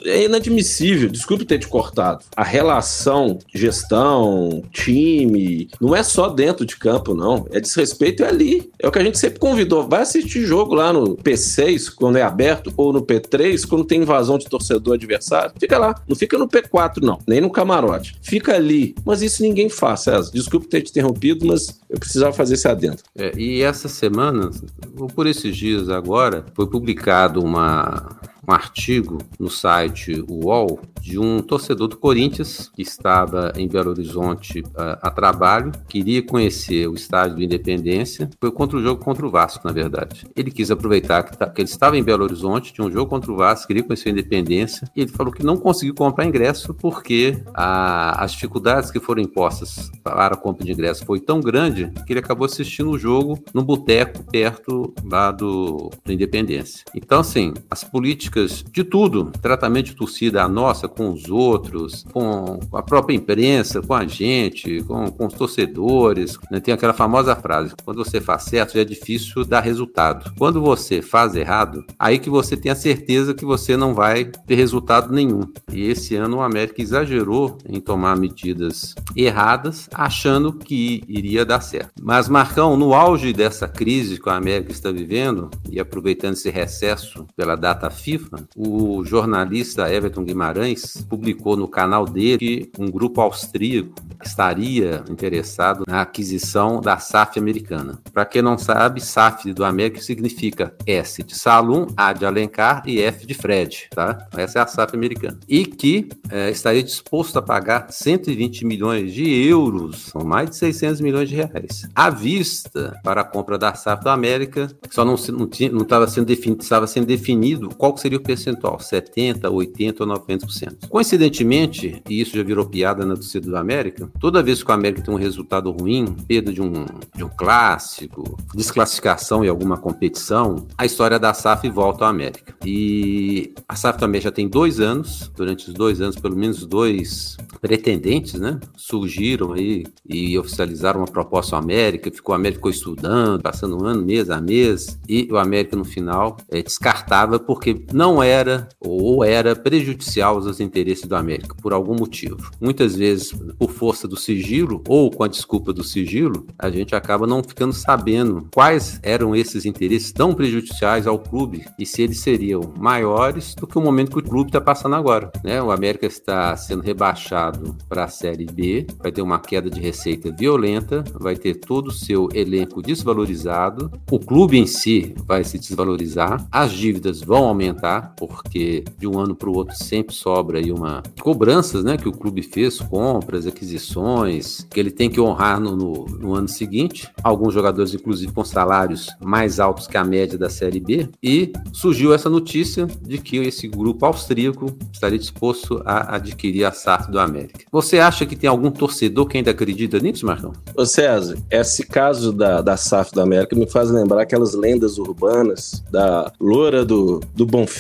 É 0.06 0.26
inadmissível, 0.26 1.10
desculpe 1.10 1.46
ter 1.46 1.60
te 1.60 1.68
cortado. 1.68 2.24
A 2.36 2.44
relação, 2.44 3.40
gestão, 3.54 4.64
time, 4.72 5.70
não 5.80 5.96
é 5.96 6.04
só 6.04 6.28
dentro 6.28 6.66
de 6.66 6.76
campo, 6.76 7.14
não. 7.14 7.48
É 7.52 7.60
desrespeito 7.60 8.24
é 8.24 8.28
ali. 8.28 8.70
É 8.80 8.88
o 8.88 8.92
que 8.92 9.00
a 9.00 9.04
gente 9.04 9.18
sempre 9.18 9.40
convidou. 9.40 9.88
Vai 9.88 10.02
assistir 10.02 10.46
jogo 10.46 10.76
lá 10.76 10.92
no 10.92 11.16
P6, 11.18 11.94
quando 11.94 12.18
é 12.18 12.22
aberto, 12.22 12.74
ou 12.76 12.92
no 12.92 13.02
P3, 13.02 13.66
quando 13.68 13.86
tem 13.86 14.02
invasão 14.02 14.38
de 14.38 14.46
torcedor 14.46 14.98
adversário. 15.06 15.54
Fica 15.60 15.78
lá. 15.78 15.96
Não 16.08 16.16
fica 16.16 16.38
no 16.38 16.48
P4, 16.48 17.02
não. 17.02 17.20
Nem 17.28 17.42
no 17.42 17.50
camarote. 17.50 18.18
Fica 18.22 18.56
ali. 18.56 18.96
Mas 19.06 19.22
isso 19.22 19.42
ninguém 19.42 19.70
faz, 19.70 20.02
César. 20.02 20.32
Desculpe 20.34 20.68
ter 20.68 20.82
te 20.82 20.92
interrompido, 20.92 21.46
mas 21.46 21.80
eu 21.90 22.00
precisava 22.00 22.34
fazer 22.34 22.56
esse 22.56 22.68
adentro. 22.68 23.04
É, 23.16 23.32
e 23.38 23.62
essa 23.62 23.88
semana, 23.88 24.50
ou 24.98 25.08
por 25.08 25.28
esses 25.28 25.56
dias 25.56 25.90
agora, 25.90 26.46
foi 26.54 26.68
publicado 26.68 27.42
uma 27.42 28.20
um 28.48 28.54
artigo 28.54 29.18
no 29.40 29.50
site 29.50 30.24
UOL 30.30 30.80
de 31.02 31.20
um 31.20 31.40
torcedor 31.40 31.88
do 31.88 31.98
Corinthians 31.98 32.72
que 32.76 32.82
estava 32.82 33.54
em 33.56 33.68
Belo 33.68 33.92
Horizonte 33.92 34.64
a, 34.76 35.08
a 35.08 35.12
trabalho, 35.12 35.72
queria 35.88 36.24
conhecer 36.24 36.88
o 36.88 36.96
estádio 36.96 37.38
do 37.38 37.44
Independência, 37.44 38.30
foi 38.40 38.52
contra 38.52 38.78
o 38.78 38.82
jogo 38.82 39.04
contra 39.04 39.26
o 39.26 39.30
Vasco, 39.30 39.68
na 39.68 39.74
verdade. 39.74 40.26
Ele 40.36 40.50
quis 40.50 40.72
aproveitar 40.72 41.24
que, 41.24 41.38
tá, 41.38 41.48
que 41.48 41.62
ele 41.62 41.70
estava 41.70 41.98
em 41.98 42.04
Belo 42.04 42.24
Horizonte, 42.24 42.74
tinha 42.74 42.86
um 42.86 42.92
jogo 42.92 43.10
contra 43.10 43.32
o 43.32 43.36
Vasco, 43.36 43.68
queria 43.68 43.84
conhecer 43.84 44.10
a 44.10 44.12
Independência, 44.14 44.90
e 44.96 45.02
ele 45.02 45.12
falou 45.12 45.32
que 45.32 45.46
não 45.46 45.58
conseguiu 45.58 45.94
comprar 45.94 46.26
ingresso 46.26 46.74
porque 46.74 47.38
a, 47.54 48.24
as 48.24 48.32
dificuldades 48.32 48.90
que 48.90 49.00
foram 49.00 49.22
impostas 49.22 49.92
para 50.04 50.34
a 50.34 50.38
compra 50.38 50.66
de 50.66 50.72
ingresso 50.72 51.06
foi 51.06 51.20
tão 51.20 51.40
grande 51.40 51.92
que 52.06 52.14
ele 52.14 52.20
acabou 52.20 52.46
assistindo 52.46 52.90
o 52.90 52.98
jogo 52.98 53.40
no 53.54 53.64
boteco 53.64 54.24
perto 54.24 54.94
lá 55.04 55.32
do, 55.32 55.92
do 56.04 56.12
Independência. 56.12 56.84
Então, 56.96 57.20
assim, 57.20 57.54
as 57.70 57.84
políticas 57.84 58.35
políticas 58.36 58.64
de 58.72 58.84
tudo, 58.84 59.32
tratamento 59.42 59.88
de 59.88 59.96
torcida 59.96 60.44
a 60.44 60.50
nossa 60.50 60.88
com 60.88 61.12
os 61.12 61.30
outros, 61.30 62.06
com 62.12 62.60
a 62.74 62.84
própria 62.84 63.16
imprensa, 63.16 63.82
com 63.82 63.94
a 63.94 64.06
gente, 64.06 64.84
com, 64.84 65.10
com 65.10 65.28
os 65.28 65.34
torcedores. 65.34 66.38
Né? 66.52 66.60
Tem 66.60 66.74
aquela 66.74 66.94
famosa 66.94 67.36
frase: 67.36 67.74
quando 67.84 68.04
você 68.04 68.20
faz 68.20 68.44
certo, 68.44 68.74
já 68.74 68.82
é 68.82 68.86
difícil 68.86 69.46
dar 69.46 69.62
resultado. 69.62 70.34
Quando 70.38 70.62
você 70.62 71.02
faz 71.02 71.36
errado, 71.36 71.86
aí 71.98 72.20
que 72.20 72.30
você 72.30 72.58
tem 72.58 72.72
a 72.72 72.76
certeza 72.76 73.34
que 73.34 73.46
você 73.46 73.78
não 73.78 73.94
vai 73.94 74.26
ter 74.26 74.56
resultado 74.56 75.14
nenhum. 75.14 75.42
E 75.72 75.88
esse 75.88 76.16
ano 76.16 76.38
o 76.38 76.42
América 76.42 76.82
exagerou 76.82 77.58
em 77.68 77.80
tomar 77.80 78.18
medidas 78.18 78.94
erradas, 79.16 79.88
achando 79.94 80.52
que 80.54 81.04
iria 81.08 81.46
dar 81.46 81.62
certo. 81.62 81.92
Mas, 82.02 82.28
Marcão, 82.28 82.76
no 82.76 82.94
auge 82.94 83.32
dessa 83.32 83.68
crise 83.68 84.20
que 84.20 84.30
a 84.30 84.36
América 84.36 84.72
está 84.72 84.92
vivendo, 84.92 85.50
e 85.70 85.80
aproveitando 85.80 86.34
esse 86.34 86.50
recesso 86.50 87.26
pela 87.36 87.56
data 87.56 87.90
FIFA, 87.90 88.25
o 88.56 89.04
jornalista 89.06 89.92
Everton 89.92 90.24
Guimarães 90.24 91.06
publicou 91.10 91.56
no 91.56 91.68
canal 91.68 92.06
dele 92.06 92.38
que 92.38 92.72
um 92.80 92.90
grupo 92.90 93.22
austríaco 93.22 93.94
estaria 94.24 95.04
interessado 95.10 95.84
na 95.88 96.02
aquisição 96.02 96.82
da 96.82 96.98
SAF 96.98 97.40
americana. 97.40 98.00
Para 98.14 98.26
quem 98.26 98.42
não 98.42 98.58
sabe, 98.58 99.02
SAF 99.02 99.54
do 99.54 99.64
América 99.64 100.02
significa 100.02 100.74
S 100.86 101.24
de 101.24 101.36
Salum, 101.36 101.88
A 101.96 102.14
de 102.14 102.26
Alencar 102.26 102.84
e 102.86 103.02
F 103.02 103.26
de 103.26 103.34
Fred, 103.34 103.88
tá? 103.92 104.28
Essa 104.36 104.60
é 104.60 104.62
a 104.62 104.68
SAF 104.68 104.96
americana. 104.96 105.40
E 105.48 105.66
que 105.66 106.10
é, 106.30 106.50
estaria 106.50 106.84
disposto 106.84 107.38
a 107.38 107.42
pagar 107.42 107.88
120 107.92 108.66
milhões 108.66 109.14
de 109.14 109.30
euros, 109.48 110.08
são 110.12 110.24
mais 110.24 110.50
de 110.50 110.56
600 110.58 111.02
milhões 111.02 111.30
de 111.30 111.36
reais, 111.36 111.88
à 111.94 112.10
vista 112.10 113.00
para 113.04 113.22
a 113.22 113.24
compra 113.24 113.58
da 113.58 113.74
SAF 113.74 114.04
do 114.04 114.10
América, 114.10 114.70
só 114.90 115.04
não 115.04 115.16
estava 115.16 116.06
não, 116.06 116.12
sendo 116.12 116.26
definido, 116.26 116.64
sendo 116.88 117.06
definido 117.06 117.70
qual 117.70 117.96
seria 117.98 118.15
o 118.16 118.22
percentual, 118.22 118.80
70, 118.80 119.50
80 119.50 120.04
ou 120.04 120.10
90%. 120.10 120.90
Coincidentemente, 120.90 122.02
e 122.10 122.22
isso 122.22 122.36
já 122.36 122.44
virou 122.44 122.66
piada 122.66 123.06
na 123.06 123.16
torcida 123.16 123.50
do 123.50 123.58
América, 123.58 124.10
toda 124.20 124.44
vez 124.44 124.64
que 124.64 124.70
o 124.70 124.74
América 124.74 125.02
tem 125.02 125.14
um 125.14 125.18
resultado 125.18 125.72
ruim, 125.72 126.06
perda 126.28 126.52
de 126.52 126.62
um, 126.62 126.86
de 127.16 127.24
um 127.24 127.30
clássico, 127.30 128.38
desclassificação 128.54 129.44
em 129.44 129.48
alguma 129.48 129.78
competição, 129.78 130.68
a 130.78 130.86
história 130.86 131.20
da 131.20 131.34
SAF 131.34 131.70
volta 131.70 132.06
ao 132.06 132.10
América. 132.10 132.56
E 132.66 133.54
a 133.68 133.76
SAF 133.76 134.00
também 134.00 134.22
já 134.22 134.32
tem 134.32 134.48
dois 134.48 134.80
anos, 134.80 135.32
durante 135.36 135.68
os 135.68 135.74
dois 135.74 136.02
anos, 136.02 136.16
pelo 136.16 136.36
menos 136.36 136.66
dois 136.66 137.38
pretendentes, 137.62 138.40
né, 138.40 138.60
surgiram 138.76 139.54
aí 139.54 139.86
e 140.08 140.38
oficializaram 140.38 141.00
uma 141.00 141.08
proposta 141.08 141.56
ao 141.56 141.62
América, 141.62 142.12
ficou, 142.12 142.34
o 142.34 142.36
América 142.36 142.58
ficou 142.58 142.72
estudando, 142.72 143.42
passando 143.42 143.82
um 143.82 143.86
ano, 143.86 144.04
mês 144.04 144.30
a 144.30 144.40
mês, 144.40 145.00
e 145.08 145.28
o 145.32 145.38
América 145.38 145.76
no 145.76 145.86
final 145.86 146.38
é, 146.50 146.62
descartava 146.62 147.40
porque 147.40 147.86
não 147.92 148.05
era 148.22 148.68
ou 148.80 149.24
era 149.24 149.56
prejudicial 149.56 150.36
aos 150.36 150.60
interesses 150.60 151.06
do 151.06 151.16
América, 151.16 151.56
por 151.62 151.74
algum 151.74 151.96
motivo. 151.96 152.52
Muitas 152.60 152.96
vezes, 152.96 153.34
por 153.58 153.72
força 153.72 154.08
do 154.08 154.18
sigilo 154.18 154.84
ou 154.88 155.10
com 155.12 155.24
a 155.24 155.28
desculpa 155.28 155.74
do 155.74 155.84
sigilo, 155.84 156.46
a 156.58 156.70
gente 156.70 156.96
acaba 156.96 157.28
não 157.28 157.44
ficando 157.44 157.74
sabendo 157.74 158.48
quais 158.54 159.00
eram 159.04 159.36
esses 159.36 159.66
interesses 159.66 160.12
tão 160.12 160.34
prejudiciais 160.34 161.08
ao 161.08 161.20
clube 161.20 161.66
e 161.80 161.86
se 161.86 162.02
eles 162.02 162.20
seriam 162.20 162.74
maiores 162.78 163.56
do 163.56 163.68
que 163.68 163.78
o 163.78 163.82
momento 163.82 164.12
que 164.12 164.20
o 164.20 164.24
clube 164.24 164.50
está 164.50 164.62
passando 164.62 164.96
agora. 164.96 165.32
Né? 165.44 165.62
O 165.62 165.72
América 165.72 166.06
está 166.06 166.56
sendo 166.56 166.82
rebaixado 166.82 167.76
para 167.88 168.06
a 168.06 168.08
Série 168.08 168.46
B, 168.46 168.88
vai 169.00 169.12
ter 169.12 169.22
uma 169.22 169.40
queda 169.40 169.70
de 169.70 169.80
receita 169.80 170.32
violenta, 170.32 171.04
vai 171.14 171.36
ter 171.36 171.56
todo 171.56 171.88
o 171.88 171.92
seu 171.92 172.30
elenco 172.34 172.82
desvalorizado, 172.82 173.92
o 174.12 174.20
clube 174.20 174.58
em 174.58 174.68
si 174.68 175.16
vai 175.26 175.44
se 175.44 175.58
desvalorizar, 175.58 176.46
as 176.52 176.72
dívidas 176.72 177.22
vão 177.22 177.46
aumentar, 177.46 177.95
porque 178.02 178.84
de 178.98 179.08
um 179.08 179.20
ano 179.20 179.36
para 179.36 179.50
o 179.50 179.56
outro 179.56 179.76
sempre 179.76 180.16
sobra 180.16 180.60
aí 180.60 180.72
uma 180.72 181.04
cobranças 181.22 181.84
né, 181.84 181.98
que 181.98 182.08
o 182.08 182.12
clube 182.12 182.42
fez, 182.42 182.80
compras, 182.80 183.48
aquisições, 183.48 184.66
que 184.70 184.80
ele 184.80 184.92
tem 184.92 185.10
que 185.10 185.20
honrar 185.20 185.60
no, 185.60 185.76
no, 185.76 186.06
no 186.06 186.34
ano 186.34 186.48
seguinte. 186.48 187.10
Alguns 187.24 187.54
jogadores, 187.54 187.94
inclusive, 187.94 188.32
com 188.32 188.44
salários 188.44 189.10
mais 189.20 189.60
altos 189.60 189.88
que 189.88 189.98
a 189.98 190.04
média 190.04 190.38
da 190.38 190.50
Série 190.50 190.80
B. 190.80 191.10
E 191.22 191.52
surgiu 191.74 192.14
essa 192.14 192.30
notícia 192.30 192.88
de 193.02 193.18
que 193.18 193.38
esse 193.38 193.68
grupo 193.68 194.06
austríaco 194.06 194.76
estaria 194.92 195.20
disposto 195.20 195.82
a 195.86 196.16
adquirir 196.16 196.66
a 196.66 196.72
SAF 196.72 197.12
do 197.12 197.20
América. 197.20 197.66
Você 197.72 198.00
acha 198.00 198.26
que 198.26 198.36
tem 198.36 198.50
algum 198.50 198.72
torcedor 198.72 199.26
que 199.26 199.38
ainda 199.38 199.52
acredita 199.52 200.00
nisso, 200.00 200.26
Marcão? 200.26 200.54
Ô 200.76 200.86
César, 200.86 201.38
esse 201.50 201.86
caso 201.86 202.32
da, 202.32 202.62
da 202.62 202.78
SAF 202.78 203.12
do 203.12 203.22
América 203.22 203.56
me 203.56 203.70
faz 203.70 203.90
lembrar 203.90 204.22
aquelas 204.22 204.54
lendas 204.54 204.98
urbanas 204.98 205.84
da 205.92 206.32
loura 206.40 206.86
do, 206.86 207.22
do 207.34 207.46
Bonfim, 207.46 207.75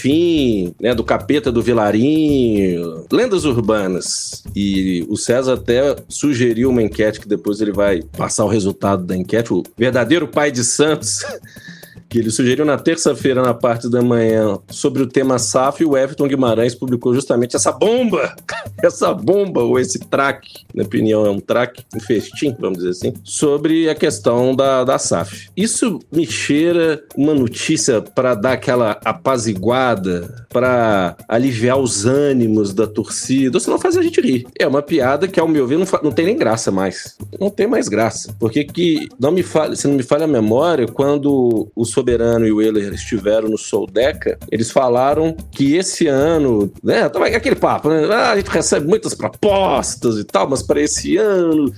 né, 0.79 0.93
do 0.93 1.03
capeta 1.03 1.51
do 1.51 1.61
Vilarinho, 1.61 3.05
lendas 3.11 3.45
urbanas. 3.45 4.43
E 4.55 5.05
o 5.09 5.17
César 5.17 5.53
até 5.53 5.95
sugeriu 6.07 6.69
uma 6.69 6.83
enquete 6.83 7.19
que 7.19 7.27
depois 7.27 7.61
ele 7.61 7.71
vai 7.71 8.01
passar 8.17 8.45
o 8.45 8.49
resultado 8.49 9.03
da 9.03 9.15
enquete, 9.15 9.53
o 9.53 9.63
verdadeiro 9.77 10.27
pai 10.27 10.51
de 10.51 10.63
Santos 10.63 11.19
que 12.09 12.19
ele 12.19 12.31
sugeriu 12.31 12.65
na 12.65 12.77
terça-feira, 12.77 13.41
na 13.41 13.53
parte 13.53 13.89
da 13.89 14.01
manhã, 14.01 14.57
sobre 14.69 15.01
o 15.01 15.07
tema 15.07 15.39
SAF, 15.39 15.81
e 15.81 15.85
o 15.85 15.97
Everton 15.97 16.27
Guimarães 16.27 16.75
publicou 16.75 17.13
justamente 17.13 17.55
essa 17.55 17.71
bomba, 17.71 18.35
essa 18.81 19.13
bomba, 19.13 19.63
ou 19.63 19.79
esse 19.79 19.99
track, 19.99 20.65
na 20.73 20.83
opinião 20.83 21.25
é 21.25 21.29
um 21.29 21.39
track, 21.39 21.83
um 21.95 21.99
festim, 21.99 22.55
vamos 22.59 22.79
dizer 22.79 22.89
assim, 22.91 23.13
sobre 23.23 23.89
a 23.89 23.95
questão 23.95 24.55
da, 24.55 24.83
da 24.83 24.97
SAF. 24.97 25.49
Isso 25.55 25.99
me 26.11 26.25
cheira 26.25 27.03
uma 27.15 27.33
notícia 27.33 28.01
para 28.01 28.35
dar 28.35 28.53
aquela 28.53 28.99
apaziguada, 29.03 30.45
para 30.49 31.15
aliviar 31.27 31.79
os 31.79 32.05
ânimos 32.05 32.73
da 32.73 32.87
torcida, 32.87 33.57
ou 33.57 33.61
senão 33.61 33.79
faz 33.79 33.97
a 33.97 34.01
gente 34.01 34.21
rir. 34.21 34.47
É 34.59 34.67
uma 34.67 34.81
piada 34.81 35.27
que, 35.27 35.39
ao 35.39 35.47
meu 35.47 35.67
ver, 35.67 35.77
não, 35.77 35.85
não 36.03 36.11
tem 36.11 36.25
nem 36.25 36.37
graça 36.37 36.71
mais. 36.71 37.17
Não 37.39 37.49
tem 37.49 37.67
mais 37.67 37.87
graça. 37.87 38.35
Porque 38.39 38.63
que, 38.63 39.07
não 39.19 39.31
me 39.31 39.43
fale, 39.43 39.75
se 39.75 39.87
não 39.87 39.95
me 39.95 40.03
falha 40.03 40.25
a 40.25 40.27
memória, 40.27 40.87
quando 40.87 41.69
o 41.75 41.85
Soberano 41.95 42.45
e 42.45 42.51
o 42.51 42.61
Euler 42.61 42.93
estiveram 42.93 43.47
no 43.47 43.57
Soldeca, 43.57 44.37
eles 44.51 44.69
falaram 44.69 45.33
que 45.51 45.75
esse 45.75 46.07
ano, 46.07 46.69
né, 46.83 47.07
tava 47.07 47.27
aquele 47.27 47.55
papo, 47.55 47.89
né, 47.89 48.05
ah, 48.11 48.31
a 48.31 48.35
gente 48.35 48.49
recebe 48.49 48.85
muitas 48.85 49.13
propostas 49.13 50.17
e 50.17 50.25
tal, 50.25 50.49
mas 50.49 50.61
para 50.61 50.81
esse 50.81 51.15
ano 51.15 51.73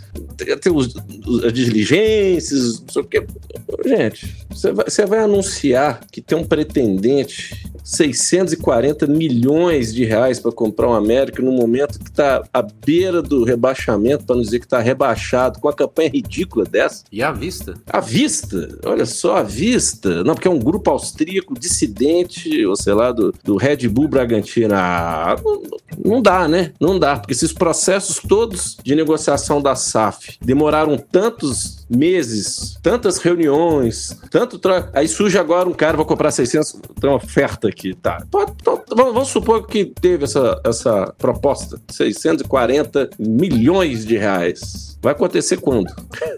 tem 0.60 0.74
os, 0.74 0.96
as 1.46 1.54
diligências, 1.54 2.82
não 2.82 2.90
sei 2.90 3.02
o 3.04 3.06
quê. 3.06 3.28
Gente, 3.86 4.36
você 4.50 4.72
vai, 4.72 4.86
você 4.86 5.06
vai 5.06 5.20
anunciar 5.20 6.02
que 6.12 6.20
tem 6.20 6.36
um 6.36 6.44
pretendente 6.44 7.68
640 7.88 9.08
milhões 9.08 9.94
de 9.94 10.04
reais 10.04 10.42
para 10.42 10.52
comprar 10.52 10.88
o 10.88 10.92
um 10.92 10.94
América 10.94 11.42
no 11.42 11.54
momento 11.54 11.98
que 12.00 12.10
está 12.10 12.44
à 12.54 12.62
beira 12.62 13.22
do 13.22 13.46
rebaixamento, 13.46 14.26
para 14.26 14.36
não 14.36 14.44
dizer 14.44 14.60
que 14.60 14.66
está 14.66 14.80
rebaixado, 14.80 15.60
com 15.60 15.70
a 15.70 15.74
campanha 15.74 16.10
ridícula 16.10 16.66
dessa. 16.66 17.06
E 17.10 17.24
à 17.24 17.32
vista? 17.32 17.76
À 17.90 18.02
vista, 18.02 18.78
olha 18.84 19.06
só, 19.06 19.38
à 19.38 19.44
vista. 19.44 20.22
Não, 20.26 20.34
porque 20.34 20.50
é 20.50 20.52
um 20.52 20.60
grupo 20.60 20.92
austríaco 20.92 21.58
dissidente, 21.58 22.66
ou 22.66 22.76
sei 22.76 22.94
lá, 22.94 23.14
do, 23.14 23.34
do 23.42 23.56
Red 23.56 23.88
Bull 23.88 24.10
Bragantino. 24.10 24.76
Ah, 24.76 25.38
não, 25.42 25.62
não 26.04 26.22
dá, 26.22 26.46
né? 26.46 26.74
Não 26.82 27.00
dá, 27.00 27.18
porque 27.18 27.34
esses 27.34 27.54
processos 27.54 28.20
todos 28.20 28.76
de 28.84 28.96
negociação 28.96 29.62
da 29.62 29.76
SAF 29.76 30.38
demoraram 30.42 30.98
tantos 30.98 31.86
meses, 31.90 32.78
tantas 32.82 33.18
reuniões, 33.18 34.18
tanto. 34.30 34.60
Aí 34.94 35.08
surge 35.08 35.38
agora 35.38 35.70
um 35.70 35.74
cara, 35.74 35.96
vou 35.96 36.06
comprar 36.06 36.32
600, 36.32 36.74
tem 37.00 37.10
uma 37.10 37.18
oferta 37.18 37.68
aqui, 37.68 37.77
tá? 38.02 38.24
Pode, 38.30 38.54
vamos 38.96 39.30
supor 39.30 39.66
que 39.68 39.86
teve 39.86 40.24
essa, 40.24 40.60
essa 40.64 41.14
proposta, 41.18 41.80
640 41.90 43.10
milhões 43.20 44.06
de 44.06 44.18
reais. 44.18 44.98
Vai 45.02 45.14
acontecer 45.14 45.58
quando? 45.58 45.94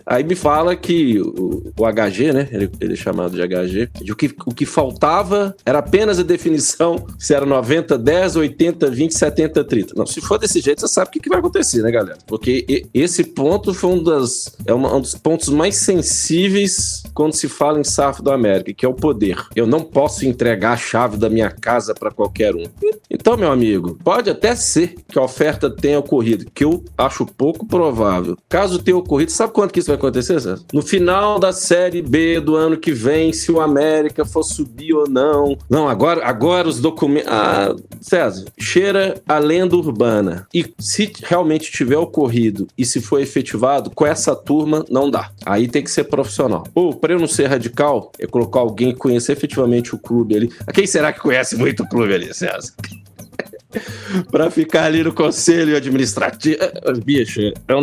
Aí 0.06 0.24
me 0.24 0.36
fala 0.36 0.76
que 0.76 1.20
o, 1.20 1.72
o 1.78 1.86
HG, 1.86 2.34
né? 2.34 2.48
Ele, 2.52 2.70
ele, 2.80 2.94
é 2.94 2.96
chamado 2.96 3.32
de 3.32 3.42
HG, 3.42 3.90
de 4.02 4.12
o 4.12 4.16
que, 4.16 4.34
o 4.46 4.54
que 4.54 4.66
faltava 4.66 5.56
era 5.66 5.80
apenas 5.80 6.20
a 6.20 6.24
definição 6.24 7.06
se 7.18 7.34
era 7.34 7.46
90, 7.46 7.98
10, 7.98 8.36
80, 8.36 8.92
20, 8.92 9.12
70, 9.14 9.64
30. 9.64 9.94
Não, 9.96 10.06
se 10.06 10.20
for 10.20 10.38
desse 10.38 10.60
jeito, 10.60 10.82
você 10.82 10.88
sabe 10.88 11.08
o 11.08 11.12
que, 11.12 11.20
que 11.20 11.30
vai 11.30 11.40
acontecer, 11.40 11.82
né, 11.82 11.92
galera? 11.92 12.18
Porque 12.28 12.86
esse 12.94 13.24
ponto 13.24 13.74
foi 13.74 13.92
um, 13.92 14.04
das, 14.04 14.56
é 14.66 14.74
uma, 14.74 14.94
um 14.94 15.02
dos 15.02 15.16
pontos 15.16 15.50
mais 15.50 15.76
sensíveis 15.76 17.04
quando 17.14 17.34
se 17.34 17.48
fala 17.48 17.80
em 17.80 17.84
SAF 17.84 18.22
do 18.22 18.32
América, 18.32 18.74
que 18.74 18.86
é 18.86 18.90
o 18.90 18.94
poder. 18.94 19.38
Eu 19.56 19.66
não 19.66 19.82
posso 19.82 20.26
entregar 20.26 20.74
a 20.74 20.78
chave 20.78 21.18
da 21.18 21.29
minha 21.30 21.50
casa 21.50 21.94
para 21.94 22.12
qualquer 22.12 22.56
um. 22.56 22.64
Então, 23.10 23.38
meu 23.38 23.52
amigo, 23.52 23.98
pode 24.04 24.30
até 24.30 24.56
ser 24.56 24.96
que 25.08 25.18
a 25.18 25.24
oferta 25.24 25.70
tenha 25.70 26.00
ocorrido, 26.00 26.46
que 26.54 26.64
eu 26.64 26.84
acho 26.98 27.26
pouco 27.26 27.66
provável. 27.66 28.38
Caso 28.48 28.80
tenha 28.80 28.98
ocorrido, 28.98 29.32
sabe 29.32 29.54
quanto 29.54 29.74
que 29.74 29.80
isso 29.80 29.88
vai 29.88 29.98
acontecer, 29.98 30.40
César? 30.40 30.60
No 30.74 30.82
final 30.82 31.40
da 31.40 31.52
Série 31.52 32.02
B 32.02 32.40
do 32.40 32.56
ano 32.56 32.78
que 32.78 32.92
vem, 32.92 33.32
se 33.34 33.52
o 33.52 33.62
América 33.62 34.26
for 34.26 34.44
subir 34.44 34.94
ou 34.94 35.10
não. 35.10 35.58
Não, 35.70 35.88
agora, 35.88 36.26
agora 36.26 36.68
os 36.68 36.80
documentos. 36.80 37.32
Ah, 37.32 37.76
César, 38.02 38.46
cheira 38.58 39.22
a 39.28 39.38
lenda 39.38 39.76
urbana. 39.76 40.48
E 40.54 40.74
se 40.80 41.12
realmente 41.24 41.72
tiver 41.72 41.98
ocorrido 41.98 42.68
e 42.78 42.86
se 42.86 43.02
for 43.02 43.20
efetivado, 43.20 43.92
com 43.92 44.06
essa 44.06 44.36
turma 44.36 44.86
não 44.90 45.10
dá. 45.10 45.32
Aí 45.46 45.68
tem 45.68 45.84
que 45.84 45.92
ser 45.92 46.06
profissional. 46.06 46.64
Ou, 46.74 46.94
para 46.94 47.14
eu 47.14 47.20
não 47.20 47.28
ser 47.28 47.48
radical, 47.48 48.12
é 48.20 48.26
colocar 48.26 48.60
alguém 48.60 48.92
que 48.92 49.00
conheça 49.00 49.32
efetivamente 49.32 49.94
o 49.94 49.98
clube 49.98 50.36
ali. 50.36 50.50
Quem 50.74 50.86
será 50.88 51.12
que 51.12 51.19
conhece 51.20 51.56
muito 51.56 51.84
o 51.84 51.90
clube 51.90 52.14
ali, 52.14 52.34
César? 52.34 52.74
para 54.32 54.50
ficar 54.50 54.86
ali 54.86 55.04
no 55.04 55.14
conselho 55.14 55.76
administrativo. 55.76 56.58
Bicho, 57.04 57.40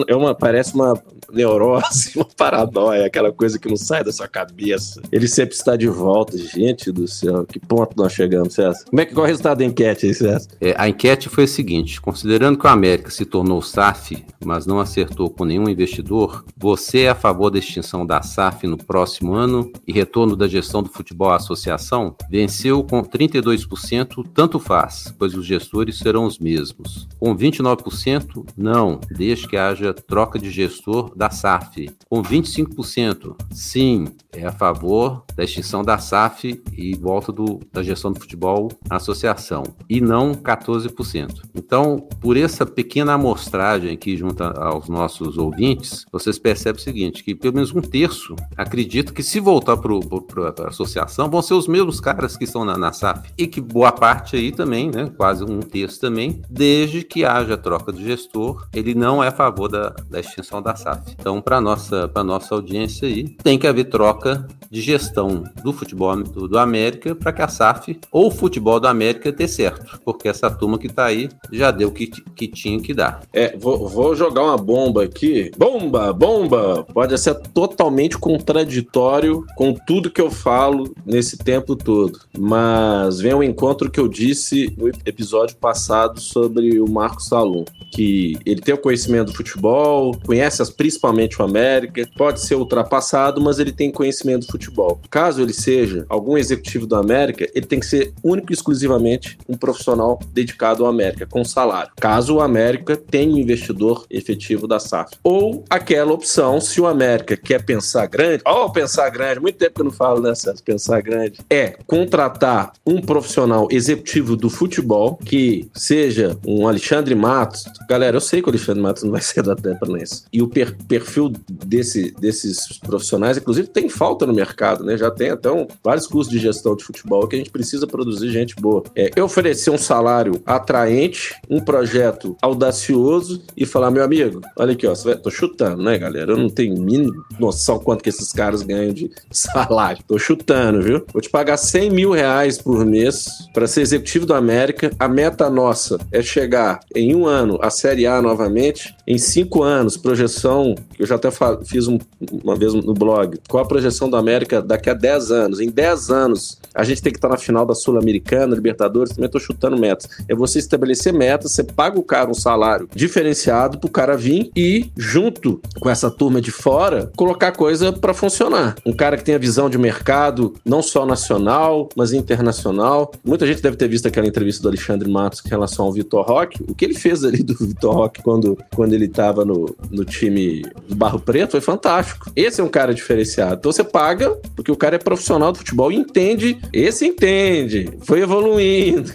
é 0.08 0.14
uma, 0.14 0.34
parece 0.34 0.74
uma 0.74 1.00
neurose, 1.32 2.12
uma 2.16 2.24
paranoia, 2.24 3.06
aquela 3.06 3.32
coisa 3.32 3.58
que 3.58 3.68
não 3.68 3.76
sai 3.76 4.04
da 4.04 4.12
sua 4.12 4.28
cabeça. 4.28 5.00
Ele 5.10 5.28
sempre 5.28 5.54
está 5.54 5.76
de 5.76 5.88
volta. 5.88 6.36
Gente 6.36 6.92
do 6.92 7.06
céu, 7.06 7.44
que 7.44 7.58
ponto 7.58 7.96
nós 7.96 8.12
chegamos, 8.12 8.54
César? 8.54 8.84
Como 8.88 9.00
é 9.00 9.04
que 9.04 9.14
qual 9.14 9.26
é 9.26 9.28
o 9.28 9.30
resultado 9.30 9.58
da 9.58 9.64
enquete 9.64 10.06
aí, 10.06 10.14
César? 10.14 10.48
É, 10.60 10.74
a 10.76 10.88
enquete 10.88 11.28
foi 11.28 11.44
a 11.44 11.48
seguinte: 11.48 12.00
considerando 12.00 12.58
que 12.58 12.66
o 12.66 12.70
América 12.70 13.10
se 13.10 13.24
tornou 13.24 13.62
SAF, 13.62 14.24
mas 14.44 14.66
não 14.66 14.80
acertou 14.80 15.30
com 15.30 15.44
nenhum 15.44 15.68
investidor, 15.68 16.44
você 16.56 17.02
é 17.02 17.10
a 17.10 17.14
favor 17.14 17.50
da 17.50 17.58
extinção 17.58 18.06
da 18.06 18.22
SAF 18.22 18.66
no 18.66 18.76
próximo 18.76 19.34
ano 19.34 19.70
e 19.86 19.92
retorno 19.92 20.36
da 20.36 20.48
gestão 20.48 20.82
do 20.82 20.90
futebol 20.90 21.30
à 21.30 21.36
associação? 21.36 22.14
Venceu 22.30 22.82
com 22.84 23.02
32%, 23.02 24.24
tanto 24.32 24.58
faz, 24.58 25.12
pois 25.18 25.34
os 25.34 25.46
gestores 25.46 25.98
serão 25.98 26.24
os 26.24 26.38
mesmos. 26.38 27.08
Com 27.18 27.36
29%, 27.36 28.46
não, 28.56 29.00
desde 29.10 29.48
que 29.48 29.56
haja 29.56 29.92
troca 29.92 30.38
de 30.38 30.50
gestor 30.50 31.15
da 31.16 31.30
SAF. 31.30 31.90
Com 32.08 32.22
25%, 32.22 33.34
sim, 33.50 34.06
é 34.32 34.46
a 34.46 34.52
favor 34.52 35.24
da 35.34 35.44
extinção 35.44 35.82
da 35.82 35.98
SAF 35.98 36.62
e 36.76 36.94
volta 36.96 37.32
do, 37.32 37.60
da 37.72 37.82
gestão 37.82 38.12
do 38.12 38.20
futebol 38.20 38.70
à 38.88 38.96
associação. 38.96 39.62
E 39.88 40.00
não 40.00 40.34
14%. 40.34 41.42
Então, 41.54 41.98
por 42.20 42.36
essa 42.36 42.66
pequena 42.66 43.14
amostragem 43.14 43.92
aqui 43.92 44.16
junto 44.16 44.42
aos 44.42 44.88
nossos 44.88 45.38
ouvintes, 45.38 46.04
vocês 46.12 46.38
percebem 46.38 46.80
o 46.80 46.84
seguinte, 46.84 47.24
que 47.24 47.34
pelo 47.34 47.54
menos 47.54 47.74
um 47.74 47.80
terço 47.80 48.36
acredito 48.56 49.14
que 49.14 49.22
se 49.22 49.40
voltar 49.40 49.76
para 49.76 50.64
a 50.64 50.68
associação, 50.68 51.30
vão 51.30 51.40
ser 51.40 51.54
os 51.54 51.66
mesmos 51.66 52.00
caras 52.00 52.36
que 52.36 52.44
estão 52.44 52.64
na, 52.64 52.76
na 52.76 52.92
SAF. 52.92 53.30
E 53.38 53.46
que 53.46 53.60
boa 53.60 53.92
parte 53.92 54.36
aí 54.36 54.52
também, 54.52 54.90
né, 54.90 55.10
quase 55.16 55.44
um 55.44 55.60
terço 55.60 56.00
também, 56.00 56.42
desde 56.50 57.02
que 57.02 57.24
haja 57.24 57.56
troca 57.56 57.92
de 57.92 58.04
gestor, 58.04 58.66
ele 58.72 58.94
não 58.94 59.22
é 59.22 59.28
a 59.28 59.32
favor 59.32 59.68
da, 59.68 59.90
da 60.10 60.20
extinção 60.20 60.60
da 60.60 60.74
SAF. 60.74 61.05
Então, 61.18 61.40
para 61.40 61.60
nossa 61.60 62.08
para 62.08 62.24
nossa 62.24 62.54
audiência 62.54 63.08
aí, 63.08 63.28
tem 63.42 63.58
que 63.58 63.66
haver 63.66 63.84
troca 63.84 64.46
de 64.70 64.80
gestão 64.80 65.44
do 65.62 65.72
futebol 65.72 66.16
do, 66.22 66.48
do 66.48 66.58
América 66.58 67.14
para 67.14 67.32
que 67.32 67.42
a 67.42 67.48
SAF 67.48 67.98
ou 68.10 68.28
o 68.28 68.30
futebol 68.30 68.80
do 68.80 68.88
América 68.88 69.32
dê 69.32 69.46
certo, 69.46 70.00
porque 70.04 70.28
essa 70.28 70.50
turma 70.50 70.78
que 70.78 70.86
está 70.86 71.06
aí 71.06 71.28
já 71.52 71.70
deu 71.70 71.88
o 71.88 71.92
que, 71.92 72.06
que 72.06 72.48
tinha 72.48 72.80
que 72.80 72.92
dar. 72.92 73.22
É, 73.32 73.56
vou, 73.56 73.88
vou 73.88 74.14
jogar 74.14 74.42
uma 74.42 74.56
bomba 74.56 75.04
aqui. 75.04 75.50
Bomba, 75.56 76.12
bomba! 76.12 76.84
Pode 76.92 77.16
ser 77.18 77.34
totalmente 77.34 78.18
contraditório 78.18 79.44
com 79.56 79.74
tudo 79.86 80.10
que 80.10 80.20
eu 80.20 80.30
falo 80.30 80.94
nesse 81.04 81.36
tempo 81.38 81.76
todo, 81.76 82.18
mas 82.36 83.20
vem 83.20 83.32
ao 83.32 83.42
encontro 83.42 83.90
que 83.90 84.00
eu 84.00 84.08
disse 84.08 84.72
no 84.76 84.88
episódio 84.88 85.56
passado 85.56 86.20
sobre 86.20 86.80
o 86.80 86.90
Marcos 86.90 87.28
Salum, 87.28 87.64
que 87.92 88.38
ele 88.44 88.60
tem 88.60 88.74
o 88.74 88.78
conhecimento 88.78 89.30
do 89.30 89.36
futebol, 89.36 90.16
conhece 90.24 90.62
as 90.62 90.70
principalmente 90.96 91.40
o 91.40 91.44
América, 91.44 92.08
pode 92.16 92.40
ser 92.40 92.54
ultrapassado, 92.54 93.40
mas 93.40 93.58
ele 93.58 93.72
tem 93.72 93.90
conhecimento 93.90 94.46
do 94.46 94.52
futebol. 94.52 95.00
Caso 95.10 95.42
ele 95.42 95.52
seja 95.52 96.06
algum 96.08 96.38
executivo 96.38 96.86
do 96.86 96.96
América, 96.96 97.46
ele 97.54 97.66
tem 97.66 97.78
que 97.78 97.86
ser 97.86 98.12
único 98.22 98.52
e 98.52 98.54
exclusivamente 98.54 99.38
um 99.48 99.56
profissional 99.56 100.18
dedicado 100.32 100.84
ao 100.84 100.90
América, 100.90 101.26
com 101.26 101.44
salário. 101.44 101.92
Caso 102.00 102.36
o 102.36 102.40
América 102.40 102.96
tenha 102.96 103.32
um 103.32 103.38
investidor 103.38 104.06
efetivo 104.10 104.66
da 104.66 104.80
SAF. 104.80 105.16
Ou 105.22 105.64
aquela 105.68 106.12
opção, 106.12 106.60
se 106.60 106.80
o 106.80 106.86
América 106.86 107.36
quer 107.36 107.62
pensar 107.62 108.06
grande, 108.06 108.42
ó, 108.44 108.64
oh, 108.64 108.72
pensar 108.72 109.08
grande, 109.10 109.40
muito 109.40 109.56
tempo 109.56 109.74
que 109.74 109.80
eu 109.80 109.84
não 109.84 109.92
falo, 109.92 110.20
né? 110.20 110.32
Pensar 110.64 111.00
grande. 111.02 111.38
É 111.50 111.76
contratar 111.86 112.72
um 112.86 113.00
profissional 113.00 113.68
executivo 113.70 114.36
do 114.36 114.48
futebol, 114.48 115.16
que 115.16 115.68
seja 115.74 116.38
um 116.46 116.66
Alexandre 116.66 117.14
Matos. 117.14 117.64
Galera, 117.88 118.16
eu 118.16 118.20
sei 118.20 118.40
que 118.40 118.48
o 118.48 118.50
Alexandre 118.50 118.82
Matos 118.82 119.02
não 119.02 119.10
vai 119.10 119.20
ser 119.20 119.42
da 119.42 119.54
Tampa 119.54 119.86
nesse. 119.86 120.24
E 120.32 120.42
o 120.42 120.48
per 120.48 120.76
perfil 120.88 121.32
desse, 121.48 122.12
desses 122.12 122.78
profissionais, 122.78 123.36
inclusive, 123.36 123.68
tem 123.68 123.88
falta 123.88 124.26
no 124.26 124.32
mercado, 124.32 124.84
né? 124.84 124.96
Já 124.96 125.10
tem 125.10 125.30
até 125.30 125.50
um, 125.50 125.66
vários 125.82 126.06
cursos 126.06 126.32
de 126.32 126.38
gestão 126.38 126.76
de 126.76 126.84
futebol 126.84 127.26
que 127.26 127.36
a 127.36 127.38
gente 127.38 127.50
precisa 127.50 127.86
produzir 127.86 128.30
gente 128.30 128.54
boa. 128.56 128.82
É, 128.94 129.10
eu 129.16 129.24
oferecer 129.24 129.70
um 129.70 129.78
salário 129.78 130.40
atraente, 130.46 131.34
um 131.48 131.60
projeto 131.60 132.36
audacioso 132.40 133.42
e 133.56 133.66
falar, 133.66 133.90
meu 133.90 134.04
amigo, 134.04 134.40
olha 134.56 134.72
aqui, 134.72 134.86
ó, 134.86 134.94
vai, 134.94 135.16
tô 135.16 135.30
chutando, 135.30 135.82
né, 135.82 135.98
galera? 135.98 136.32
Eu 136.32 136.36
não 136.36 136.48
tenho 136.48 136.80
mínima 136.80 137.12
noção 137.38 137.78
quanto 137.78 138.02
que 138.02 138.08
esses 138.08 138.32
caras 138.32 138.62
ganham 138.62 138.92
de 138.92 139.10
salário. 139.30 140.02
Tô 140.06 140.18
chutando, 140.18 140.82
viu? 140.82 141.04
Vou 141.12 141.20
te 141.20 141.28
pagar 141.28 141.56
100 141.56 141.90
mil 141.90 142.10
reais 142.12 142.58
por 142.58 142.84
mês 142.84 143.28
para 143.52 143.66
ser 143.66 143.80
executivo 143.80 144.26
do 144.26 144.34
América. 144.34 144.90
A 144.98 145.08
meta 145.08 145.50
nossa 145.50 145.98
é 146.12 146.22
chegar 146.22 146.80
em 146.94 147.14
um 147.14 147.26
ano 147.26 147.58
à 147.60 147.70
Série 147.70 148.06
A 148.06 148.22
novamente, 148.22 148.94
em 149.06 149.18
cinco 149.18 149.62
anos, 149.62 149.96
projeção, 149.96 150.74
que 150.94 151.02
eu 151.02 151.06
já 151.06 151.16
até 151.16 151.28
fiz 151.64 151.88
um, 151.88 151.98
uma 152.42 152.54
vez 152.54 152.72
no 152.74 152.94
blog, 152.94 153.38
qual 153.48 153.64
a 153.64 153.66
projeção 153.66 154.08
do 154.08 154.16
América 154.16 154.62
daqui 154.62 154.90
a 154.90 154.94
10 154.94 155.30
anos. 155.30 155.60
Em 155.60 155.68
10 155.68 156.10
anos, 156.10 156.58
a 156.74 156.84
gente 156.84 157.02
tem 157.02 157.12
que 157.12 157.18
estar 157.18 157.28
na 157.28 157.36
final 157.36 157.64
da 157.64 157.74
Sul-Americana, 157.74 158.54
Libertadores, 158.54 159.14
também 159.14 159.26
estou 159.26 159.40
chutando 159.40 159.78
metas. 159.78 160.08
É 160.28 160.34
você 160.34 160.58
estabelecer 160.58 161.12
metas, 161.12 161.52
você 161.52 161.64
paga 161.64 161.98
o 161.98 162.02
cara 162.02 162.30
um 162.30 162.34
salário 162.34 162.88
diferenciado 162.94 163.78
para 163.78 163.88
o 163.88 163.90
cara 163.90 164.16
vir 164.16 164.50
e, 164.54 164.90
junto 164.96 165.60
com 165.80 165.88
essa 165.88 166.10
turma 166.10 166.40
de 166.40 166.50
fora, 166.50 167.10
colocar 167.16 167.52
coisa 167.52 167.92
para 167.92 168.12
funcionar. 168.12 168.76
Um 168.84 168.92
cara 168.92 169.16
que 169.16 169.24
tenha 169.24 169.38
visão 169.38 169.70
de 169.70 169.78
mercado, 169.78 170.54
não 170.64 170.82
só 170.82 171.06
nacional, 171.06 171.88
mas 171.96 172.12
internacional. 172.12 173.12
Muita 173.24 173.46
gente 173.46 173.62
deve 173.62 173.76
ter 173.76 173.88
visto 173.88 174.06
aquela 174.06 174.26
entrevista 174.26 174.62
do 174.62 174.68
Alexandre 174.68 175.08
Matos 175.10 175.42
em 175.44 175.48
relação 175.48 175.86
ao 175.86 175.92
Vitor 175.92 176.24
Roque. 176.26 176.62
O 176.68 176.74
que 176.74 176.84
ele 176.84 176.94
fez 176.94 177.24
ali 177.24 177.42
do 177.42 177.54
Vitor 177.54 177.94
Roque 177.94 178.22
quando, 178.22 178.58
quando 178.74 178.92
ele 178.92 179.06
estava 179.06 179.44
no, 179.44 179.74
no 179.90 180.04
time 180.04 180.62
do 180.88 180.94
Barro 180.94 181.18
Preto 181.18 181.52
foi 181.52 181.60
fantástico. 181.60 182.30
Esse 182.34 182.60
é 182.60 182.64
um 182.64 182.68
cara 182.68 182.94
diferenciado. 182.94 183.56
Então 183.56 183.72
você 183.72 183.84
paga, 183.84 184.30
porque 184.54 184.70
o 184.70 184.76
cara 184.76 184.96
é 184.96 184.98
profissional 184.98 185.52
do 185.52 185.58
futebol 185.58 185.90
e 185.90 185.96
entende 185.96 186.58
esse 186.72 187.06
entende, 187.06 187.90
foi 188.02 188.20
evoluindo 188.20 189.12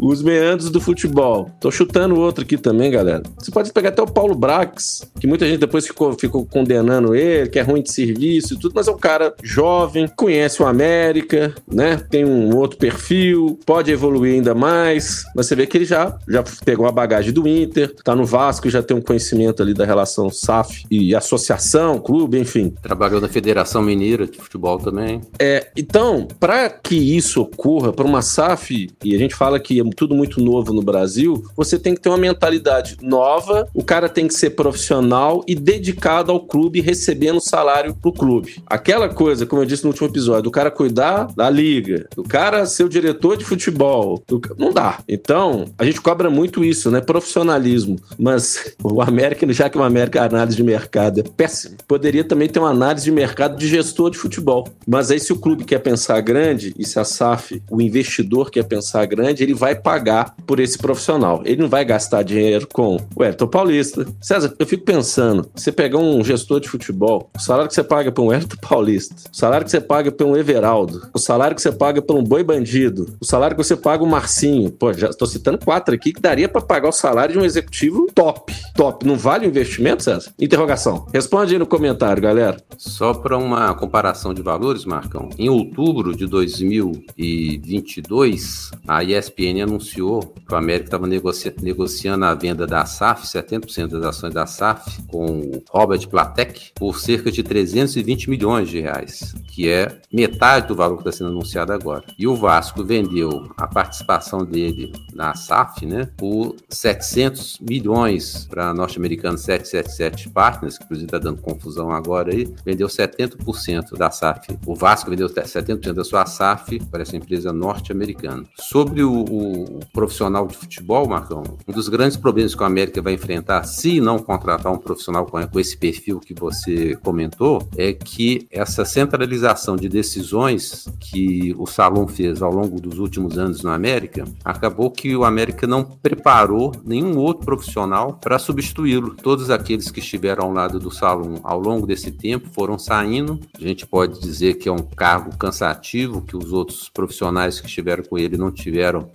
os 0.00 0.22
meandros 0.22 0.70
do 0.70 0.80
futebol. 0.80 1.50
Tô 1.60 1.70
chutando 1.70 2.18
outro 2.18 2.44
aqui 2.44 2.56
também, 2.56 2.90
galera. 2.90 3.22
Você 3.38 3.50
pode 3.50 3.72
pegar 3.72 3.90
até 3.90 4.02
o 4.02 4.06
Paulo 4.06 4.34
Brax, 4.34 5.10
que 5.20 5.26
muita 5.26 5.46
gente 5.46 5.60
depois 5.60 5.86
ficou, 5.86 6.12
ficou 6.18 6.46
condenando 6.46 7.14
ele, 7.14 7.48
que 7.48 7.58
é 7.58 7.62
ruim 7.62 7.82
de 7.82 7.92
serviço 7.92 8.54
e 8.54 8.58
tudo, 8.58 8.72
mas 8.74 8.88
é 8.88 8.90
um 8.90 8.98
cara 8.98 9.34
jovem, 9.42 10.08
conhece 10.08 10.62
o 10.62 10.66
América, 10.66 11.54
né? 11.66 11.96
Tem 12.10 12.24
um 12.24 12.56
outro 12.56 12.78
perfil, 12.78 13.58
pode 13.64 13.90
evoluir 13.90 14.34
ainda 14.34 14.54
mais. 14.54 15.24
Mas 15.34 15.46
você 15.46 15.54
vê 15.54 15.66
que 15.66 15.76
ele 15.76 15.84
já, 15.84 16.16
já 16.28 16.42
pegou 16.64 16.86
a 16.86 16.92
bagagem 16.92 17.32
do 17.32 17.46
Inter, 17.46 17.94
tá 18.02 18.14
no 18.14 18.24
Vasco, 18.24 18.68
já 18.68 18.82
tem 18.82 18.96
um 18.96 19.00
conhecimento 19.02 19.62
ali 19.62 19.74
da 19.74 19.84
relação 19.84 20.30
SAF 20.30 20.84
e 20.90 21.14
associação, 21.14 21.98
clube, 21.98 22.38
enfim. 22.38 22.72
Trabalhou 22.82 23.20
na 23.20 23.28
Federação 23.28 23.82
Mineira 23.82 24.26
de 24.26 24.38
Futebol 24.38 24.78
também. 24.78 25.20
É, 25.38 25.70
então, 25.76 26.26
para 26.38 26.68
que 26.70 26.94
isso 26.94 27.42
ocorra, 27.42 27.92
para 27.92 28.06
uma 28.06 28.22
SAF, 28.22 28.88
e 29.04 29.14
a 29.14 29.18
gente 29.18 29.34
fala 29.34 29.58
que 29.62 29.80
é 29.80 29.84
tudo 29.96 30.14
muito 30.14 30.40
novo 30.40 30.72
no 30.72 30.82
Brasil, 30.82 31.44
você 31.56 31.78
tem 31.78 31.94
que 31.94 32.00
ter 32.00 32.08
uma 32.08 32.18
mentalidade 32.18 32.96
nova, 33.00 33.68
o 33.72 33.82
cara 33.82 34.08
tem 34.08 34.28
que 34.28 34.34
ser 34.34 34.50
profissional 34.50 35.42
e 35.46 35.54
dedicado 35.54 36.30
ao 36.30 36.40
clube, 36.40 36.80
recebendo 36.80 37.40
salário 37.40 37.94
pro 37.94 38.12
clube. 38.12 38.62
Aquela 38.66 39.08
coisa, 39.08 39.46
como 39.46 39.62
eu 39.62 39.66
disse 39.66 39.84
no 39.84 39.90
último 39.90 40.08
episódio, 40.08 40.48
o 40.48 40.52
cara 40.52 40.70
cuidar 40.70 41.28
da 41.34 41.48
liga, 41.48 42.06
o 42.16 42.22
cara 42.22 42.66
ser 42.66 42.84
o 42.84 42.88
diretor 42.88 43.36
de 43.36 43.44
futebol, 43.44 44.22
não 44.58 44.72
dá. 44.72 44.98
Então, 45.08 45.66
a 45.78 45.84
gente 45.84 46.00
cobra 46.00 46.28
muito 46.28 46.64
isso, 46.64 46.90
né? 46.90 47.00
Profissionalismo. 47.00 47.98
Mas 48.18 48.74
o 48.82 49.00
América, 49.00 49.50
já 49.52 49.70
que 49.70 49.78
o 49.78 49.82
América 49.82 50.22
análise 50.22 50.56
de 50.56 50.62
mercado 50.62 51.20
é 51.20 51.22
péssimo, 51.22 51.76
poderia 51.86 52.24
também 52.24 52.48
ter 52.48 52.58
uma 52.58 52.70
análise 52.70 53.04
de 53.04 53.12
mercado 53.12 53.56
de 53.56 53.66
gestor 53.66 54.10
de 54.10 54.18
futebol. 54.18 54.68
Mas 54.86 55.10
aí, 55.10 55.18
se 55.18 55.32
o 55.32 55.38
clube 55.38 55.64
quer 55.64 55.78
pensar 55.78 56.20
grande, 56.20 56.74
e 56.78 56.84
se 56.84 56.98
a 56.98 57.04
SAF, 57.04 57.62
o 57.70 57.80
investidor 57.80 58.50
quer 58.50 58.64
pensar 58.64 59.04
grande, 59.06 59.22
grande, 59.22 59.44
ele 59.52 59.54
vai 59.54 59.74
pagar 59.74 60.34
por 60.46 60.58
esse 60.58 60.78
profissional. 60.78 61.42
Ele 61.44 61.62
não 61.62 61.68
vai 61.68 61.84
gastar 61.84 62.22
dinheiro 62.22 62.66
com 62.72 62.96
o 63.14 63.22
Everton 63.22 63.46
Paulista. 63.46 64.06
César, 64.20 64.54
eu 64.58 64.66
fico 64.66 64.84
pensando, 64.84 65.48
você 65.54 65.70
pegar 65.70 65.98
um 65.98 66.24
gestor 66.24 66.58
de 66.58 66.68
futebol, 66.68 67.30
o 67.36 67.38
salário 67.38 67.68
que 67.68 67.74
você 67.74 67.84
paga 67.84 68.10
para 68.10 68.24
um 68.24 68.32
Everton 68.32 68.56
Paulista, 68.66 69.14
o 69.30 69.36
salário 69.36 69.64
que 69.64 69.70
você 69.70 69.80
paga 69.80 70.10
para 70.10 70.26
um 70.26 70.36
Everaldo, 70.36 71.08
o 71.12 71.18
salário 71.18 71.54
que 71.54 71.62
você 71.62 71.70
paga 71.70 72.00
para 72.00 72.16
um 72.16 72.24
Boi 72.24 72.42
Bandido, 72.42 73.14
o 73.20 73.24
salário 73.24 73.56
que 73.56 73.62
você 73.62 73.76
paga 73.76 74.02
o 74.02 74.06
Marcinho. 74.06 74.70
Pô, 74.70 74.92
já 74.92 75.10
estou 75.10 75.28
citando 75.28 75.58
quatro 75.58 75.94
aqui 75.94 76.12
que 76.12 76.20
daria 76.20 76.48
para 76.48 76.62
pagar 76.62 76.88
o 76.88 76.92
salário 76.92 77.34
de 77.34 77.38
um 77.38 77.44
executivo 77.44 78.08
top. 78.14 78.54
Top. 78.74 79.06
Não 79.06 79.16
vale 79.16 79.46
o 79.46 79.48
investimento, 79.48 80.02
César? 80.02 80.32
Interrogação. 80.38 81.06
Responde 81.12 81.52
aí 81.52 81.58
no 81.58 81.66
comentário, 81.66 82.22
galera. 82.22 82.56
Só 82.78 83.12
para 83.12 83.36
uma 83.36 83.74
comparação 83.74 84.32
de 84.32 84.40
valores, 84.40 84.86
Marcão. 84.86 85.28
Em 85.38 85.50
outubro 85.50 86.16
de 86.16 86.26
2022, 86.26 88.70
a 88.86 89.02
IS 89.04 89.28
ESPN 89.32 89.62
anunciou 89.62 90.20
que 90.22 90.52
o 90.52 90.56
América 90.56 90.86
estava 90.86 91.06
negocia 91.06 91.54
negociando 91.60 92.24
a 92.24 92.34
venda 92.34 92.66
da 92.66 92.84
SAF, 92.84 93.26
70% 93.26 93.88
das 93.88 94.04
ações 94.04 94.34
da 94.34 94.46
SAF, 94.46 95.02
com 95.06 95.40
o 95.40 95.64
Robert 95.70 96.06
Platek, 96.08 96.72
por 96.74 96.98
cerca 96.98 97.30
de 97.30 97.42
320 97.42 98.28
milhões 98.28 98.68
de 98.68 98.80
reais, 98.80 99.34
que 99.48 99.68
é 99.68 100.00
metade 100.12 100.68
do 100.68 100.74
valor 100.74 100.96
que 100.96 101.08
está 101.08 101.12
sendo 101.12 101.30
anunciado 101.30 101.72
agora. 101.72 102.04
E 102.18 102.26
o 102.26 102.36
Vasco 102.36 102.84
vendeu 102.84 103.50
a 103.56 103.66
participação 103.66 104.44
dele 104.44 104.92
na 105.14 105.34
SAF 105.34 105.86
né, 105.86 106.08
por 106.16 106.56
700 106.68 107.58
milhões 107.60 108.46
para 108.48 108.70
a 108.70 108.74
norte-americana 108.74 109.36
777 109.36 110.30
Partners, 110.30 110.78
que 110.78 110.84
inclusive 110.84 111.06
está 111.06 111.18
dando 111.18 111.40
confusão 111.40 111.90
agora 111.90 112.32
aí, 112.32 112.52
vendeu 112.64 112.88
70% 112.88 113.96
da 113.96 114.10
SAF. 114.10 114.58
O 114.66 114.74
Vasco 114.74 115.10
vendeu 115.10 115.28
70% 115.28 115.92
da 115.92 116.04
sua 116.04 116.26
SAF 116.26 116.78
para 116.90 117.02
essa 117.02 117.16
empresa 117.16 117.52
norte-americana. 117.52 118.44
Sobre 118.58 119.02
o 119.02 119.21
o, 119.22 119.80
profissional 119.92 120.46
de 120.46 120.56
futebol, 120.56 121.08
Marcão, 121.08 121.42
um 121.66 121.72
dos 121.72 121.88
grandes 121.88 122.16
problemas 122.16 122.54
que 122.54 122.62
o 122.62 122.66
América 122.66 123.02
vai 123.02 123.14
enfrentar, 123.14 123.64
se 123.64 124.00
não 124.00 124.18
contratar 124.18 124.72
um 124.72 124.78
profissional 124.78 125.26
com, 125.26 125.46
com 125.46 125.60
esse 125.60 125.76
perfil 125.76 126.20
que 126.20 126.34
você 126.34 126.96
comentou, 127.02 127.68
é 127.76 127.92
que 127.92 128.46
essa 128.50 128.84
centralização 128.84 129.76
de 129.76 129.88
decisões 129.88 130.88
que 131.00 131.54
o 131.58 131.66
Salom 131.66 132.06
fez 132.06 132.42
ao 132.42 132.52
longo 132.52 132.80
dos 132.80 132.98
últimos 132.98 133.38
anos 133.38 133.62
na 133.62 133.74
América, 133.74 134.24
acabou 134.44 134.90
que 134.90 135.14
o 135.16 135.24
América 135.24 135.66
não 135.66 135.84
preparou 135.84 136.72
nenhum 136.84 137.16
outro 137.18 137.44
profissional 137.44 138.18
para 138.20 138.38
substituí-lo. 138.38 139.14
Todos 139.22 139.50
aqueles 139.50 139.90
que 139.90 140.00
estiveram 140.00 140.44
ao 140.44 140.52
lado 140.52 140.78
do 140.78 140.90
Salom 140.90 141.36
ao 141.42 141.58
longo 141.58 141.86
desse 141.86 142.10
tempo 142.10 142.48
foram 142.52 142.78
saindo. 142.78 143.38
A 143.58 143.60
gente 143.60 143.86
pode 143.86 144.20
dizer 144.20 144.54
que 144.54 144.68
é 144.68 144.72
um 144.72 144.78
cargo 144.78 145.36
cansativo, 145.36 146.22
que 146.22 146.36
os 146.36 146.52
outros 146.52 146.88
profissionais 146.88 147.60
que 147.60 147.66
estiveram 147.66 148.04
com 148.04 148.18
ele 148.18 148.36
não 148.36 148.50
tiveram 148.50 149.08